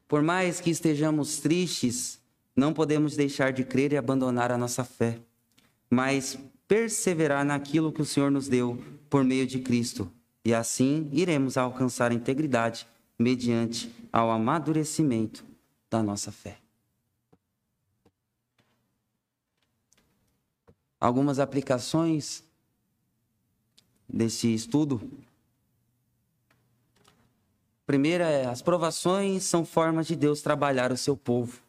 Por 0.07 0.21
mais 0.21 0.59
que 0.59 0.69
estejamos 0.69 1.37
tristes 1.37 2.21
não 2.55 2.71
podemos 2.71 3.15
deixar 3.15 3.51
de 3.51 3.63
crer 3.63 3.93
e 3.93 3.97
abandonar 3.97 4.51
a 4.51 4.57
nossa 4.57 4.83
fé, 4.83 5.19
mas 5.89 6.37
perseverar 6.67 7.43
naquilo 7.43 7.91
que 7.91 8.01
o 8.01 8.05
Senhor 8.05 8.29
nos 8.29 8.47
deu 8.47 8.77
por 9.09 9.23
meio 9.23 9.47
de 9.47 9.59
Cristo. 9.59 10.11
E 10.45 10.53
assim 10.53 11.09
iremos 11.11 11.57
alcançar 11.57 12.11
a 12.11 12.13
integridade 12.13 12.87
mediante 13.17 13.91
ao 14.11 14.29
amadurecimento 14.29 15.43
da 15.93 16.01
nossa 16.01 16.32
fé. 16.32 16.58
Algumas 20.99 21.38
aplicações 21.38 22.43
desse 24.10 24.51
estudo. 24.51 25.08
Primeira 27.86 28.27
é: 28.27 28.47
as 28.47 28.62
provações 28.62 29.43
são 29.43 29.63
formas 29.63 30.08
de 30.08 30.15
Deus 30.15 30.41
trabalhar 30.41 30.91
o 30.91 30.97
seu 30.97 31.15
povo. 31.15 31.62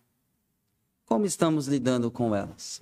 Como 1.04 1.26
estamos 1.26 1.66
lidando 1.66 2.10
com 2.10 2.34
elas? 2.34 2.80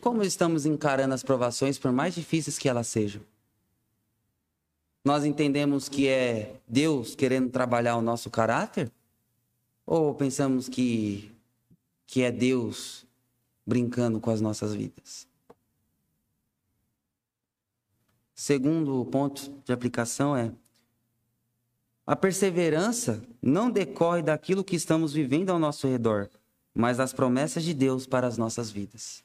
Como 0.00 0.22
estamos 0.22 0.64
encarando 0.64 1.12
as 1.12 1.22
provações, 1.22 1.78
por 1.78 1.92
mais 1.92 2.14
difíceis 2.14 2.58
que 2.58 2.68
elas 2.68 2.86
sejam? 2.86 3.22
Nós 5.04 5.24
entendemos 5.24 5.86
que 5.88 6.08
é 6.08 6.56
Deus 6.66 7.14
querendo 7.14 7.50
trabalhar 7.50 7.96
o 7.96 8.02
nosso 8.02 8.30
caráter? 8.30 8.90
Ou 9.86 10.14
pensamos 10.14 10.68
que, 10.68 11.30
que 12.06 12.22
é 12.22 12.30
Deus 12.30 13.06
brincando 13.66 14.20
com 14.20 14.30
as 14.30 14.40
nossas 14.40 14.74
vidas? 14.74 15.26
Segundo 18.34 19.04
ponto 19.06 19.52
de 19.64 19.72
aplicação 19.72 20.36
é 20.36 20.52
a 22.04 22.16
perseverança 22.16 23.22
não 23.40 23.70
decorre 23.70 24.22
daquilo 24.22 24.64
que 24.64 24.74
estamos 24.74 25.12
vivendo 25.12 25.50
ao 25.50 25.58
nosso 25.58 25.86
redor, 25.86 26.28
mas 26.74 26.96
das 26.96 27.12
promessas 27.12 27.62
de 27.62 27.72
Deus 27.72 28.06
para 28.06 28.26
as 28.26 28.36
nossas 28.36 28.70
vidas. 28.70 29.22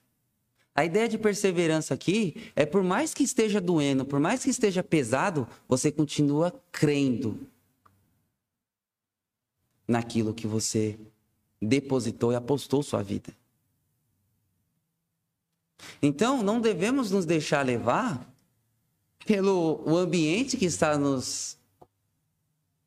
A 0.76 0.86
ideia 0.86 1.10
de 1.10 1.18
perseverança 1.18 1.96
aqui 1.96 2.52
é 2.56 2.64
por 2.64 2.84
mais 2.84 3.16
que 3.16 3.24
esteja 3.24 3.60
doendo, 3.60 4.06
por 4.06 4.20
mais 4.20 4.44
que 4.44 4.52
esteja 4.52 4.84
pesado, 4.84 5.48
você 5.68 5.92
continua 5.92 6.54
crendo 6.72 7.48
naquilo 9.88 10.34
que 10.34 10.46
você 10.46 10.98
depositou 11.62 12.32
e 12.32 12.36
apostou 12.36 12.84
sua 12.84 13.02
vida. 13.02 13.34
Então, 16.02 16.44
não 16.44 16.60
devemos 16.60 17.12
nos 17.12 17.26
deixar 17.26 17.66
levar 17.66 18.28
pelo 19.26 19.82
o 19.86 19.98
ambiente 19.98 20.58
que 20.58 20.66
está 20.66 20.98
nos 20.98 21.58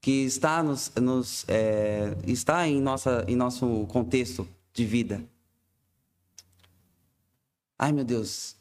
que 0.01 0.25
está, 0.25 0.63
nos, 0.63 0.91
nos 0.95 1.45
é, 1.47 2.17
está 2.27 2.67
em, 2.67 2.81
nossa, 2.81 3.23
em 3.29 3.37
nosso 3.37 3.87
contexto 3.89 4.49
de 4.73 4.87
vida. 4.87 5.23
Ai, 7.79 7.93
meu 7.93 8.05
Deus, 8.05 8.57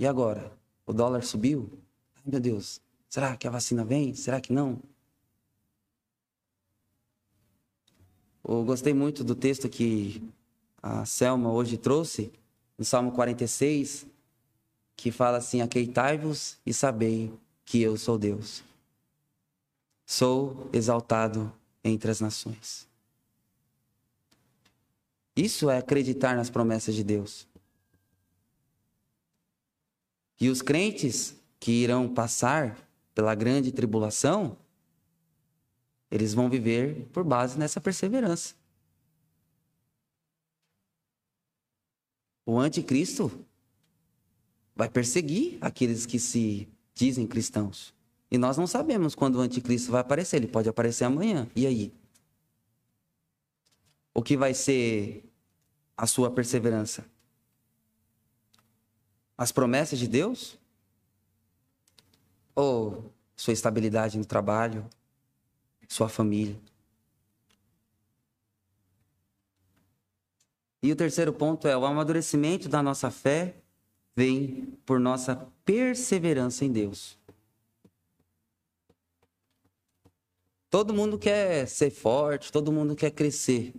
e 0.00 0.06
agora? 0.06 0.52
O 0.84 0.92
dólar 0.92 1.22
subiu? 1.22 1.70
Ai, 2.16 2.22
meu 2.26 2.40
Deus, 2.40 2.80
será 3.08 3.36
que 3.36 3.46
a 3.46 3.50
vacina 3.50 3.84
vem? 3.84 4.14
Será 4.14 4.40
que 4.40 4.52
não? 4.52 4.80
Eu 8.46 8.64
gostei 8.64 8.94
muito 8.94 9.22
do 9.22 9.34
texto 9.34 9.68
que 9.68 10.22
a 10.82 11.04
Selma 11.04 11.52
hoje 11.52 11.76
trouxe, 11.76 12.32
no 12.76 12.84
Salmo 12.84 13.12
46, 13.12 14.06
que 14.96 15.10
fala 15.10 15.38
assim: 15.38 15.60
Aqueitai-vos 15.60 16.58
e 16.64 16.72
sabei 16.72 17.32
que 17.64 17.80
eu 17.80 17.96
sou 17.96 18.18
Deus 18.18 18.62
sou 20.10 20.68
exaltado 20.72 21.52
entre 21.84 22.10
as 22.10 22.20
nações. 22.20 22.88
Isso 25.36 25.70
é 25.70 25.78
acreditar 25.78 26.34
nas 26.34 26.50
promessas 26.50 26.96
de 26.96 27.04
Deus. 27.04 27.46
E 30.40 30.48
os 30.48 30.62
crentes 30.62 31.36
que 31.60 31.70
irão 31.70 32.12
passar 32.12 32.76
pela 33.14 33.36
grande 33.36 33.70
tribulação, 33.70 34.56
eles 36.10 36.34
vão 36.34 36.50
viver 36.50 37.06
por 37.12 37.22
base 37.22 37.58
nessa 37.58 37.80
perseverança. 37.80 38.54
O 42.44 42.58
anticristo 42.58 43.46
vai 44.74 44.88
perseguir 44.88 45.58
aqueles 45.60 46.04
que 46.06 46.18
se 46.18 46.68
dizem 46.94 47.26
cristãos. 47.26 47.94
E 48.30 48.38
nós 48.38 48.56
não 48.56 48.66
sabemos 48.66 49.14
quando 49.14 49.36
o 49.36 49.40
anticristo 49.40 49.92
vai 49.92 50.00
aparecer. 50.00 50.36
Ele 50.36 50.48
pode 50.48 50.68
aparecer 50.68 51.04
amanhã. 51.04 51.48
E 51.54 51.66
aí? 51.66 51.92
O 54.12 54.22
que 54.22 54.36
vai 54.36 54.54
ser 54.54 55.24
a 55.96 56.06
sua 56.06 56.30
perseverança? 56.30 57.04
As 59.36 59.52
promessas 59.52 59.98
de 59.98 60.08
Deus? 60.08 60.58
Ou 62.54 63.12
sua 63.36 63.52
estabilidade 63.52 64.18
no 64.18 64.24
trabalho, 64.24 64.88
sua 65.90 66.08
família. 66.08 66.56
E 70.80 70.90
o 70.90 70.96
terceiro 70.96 71.32
ponto 71.32 71.66
é 71.66 71.76
o 71.76 71.84
amadurecimento 71.84 72.68
da 72.68 72.82
nossa 72.82 73.10
fé 73.10 73.56
vem 74.14 74.78
por 74.86 75.00
nossa 75.00 75.48
perseverança 75.64 76.64
em 76.64 76.72
Deus. 76.72 77.18
Todo 80.70 80.94
mundo 80.94 81.18
quer 81.18 81.66
ser 81.66 81.90
forte, 81.90 82.52
todo 82.52 82.70
mundo 82.70 82.94
quer 82.94 83.10
crescer, 83.10 83.74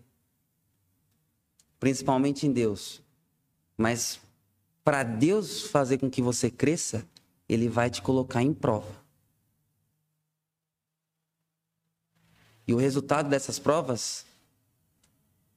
principalmente 1.80 2.46
em 2.46 2.52
Deus. 2.52 3.02
Mas 3.78 4.20
para 4.84 5.02
Deus 5.02 5.62
fazer 5.62 5.98
com 5.98 6.10
que 6.10 6.22
você 6.22 6.52
cresça, 6.52 7.08
Ele 7.48 7.70
vai 7.70 7.90
te 7.90 8.02
colocar 8.02 8.44
em 8.44 8.54
prova. 8.54 9.01
E 12.72 12.74
o 12.74 12.78
resultado 12.78 13.28
dessas 13.28 13.60
provas, 13.60 14.26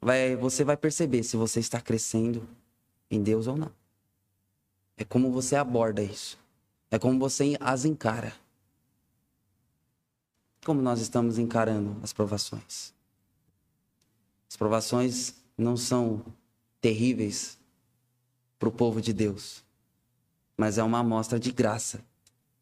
vai, 0.01 0.35
você 0.35 0.65
vai 0.65 0.77
perceber 0.77 1.23
se 1.23 1.37
você 1.37 1.61
está 1.61 1.81
crescendo 1.81 2.45
em 3.09 3.23
Deus 3.23 3.47
ou 3.47 3.57
não. 3.57 3.71
É 4.97 5.05
como 5.05 5.31
você 5.31 5.55
aborda 5.55 6.03
isso. 6.03 6.37
É 6.91 6.99
como 6.99 7.17
você 7.21 7.57
as 7.61 7.85
encara. 7.85 8.35
Como 10.65 10.83
nós 10.83 11.01
estamos 11.01 11.39
encarando 11.39 11.97
as 12.03 12.12
provações? 12.12 12.93
As 14.51 14.57
provações 14.57 15.37
não 15.57 15.77
são 15.77 16.21
terríveis 16.81 17.57
para 18.59 18.69
o 18.69 18.73
povo 18.73 19.01
de 19.01 19.12
Deus, 19.12 19.62
mas 20.57 20.79
é 20.79 20.83
uma 20.83 20.99
amostra 20.99 21.39
de 21.39 21.53
graça. 21.53 22.05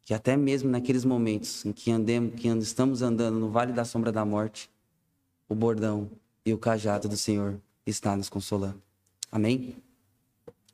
Que 0.03 0.13
até 0.13 0.35
mesmo 0.35 0.69
naqueles 0.69 1.05
momentos 1.05 1.65
em 1.65 1.71
que, 1.71 1.91
andemos, 1.91 2.35
que 2.35 2.47
estamos 2.47 3.01
andando 3.01 3.39
no 3.39 3.49
vale 3.49 3.71
da 3.71 3.85
sombra 3.85 4.11
da 4.11 4.25
morte, 4.25 4.69
o 5.47 5.55
bordão 5.55 6.09
e 6.45 6.53
o 6.53 6.57
cajado 6.57 7.07
do 7.07 7.15
Senhor 7.15 7.59
está 7.85 8.15
nos 8.15 8.29
consolando. 8.29 8.81
Amém? 9.31 9.77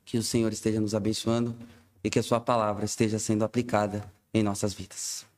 Que 0.04 0.18
o 0.18 0.22
Senhor 0.22 0.52
esteja 0.52 0.80
nos 0.80 0.94
abençoando 0.94 1.54
e 2.02 2.10
que 2.10 2.18
a 2.18 2.22
Sua 2.22 2.40
palavra 2.40 2.84
esteja 2.84 3.18
sendo 3.18 3.44
aplicada 3.44 4.10
em 4.34 4.42
nossas 4.42 4.74
vidas. 4.74 5.29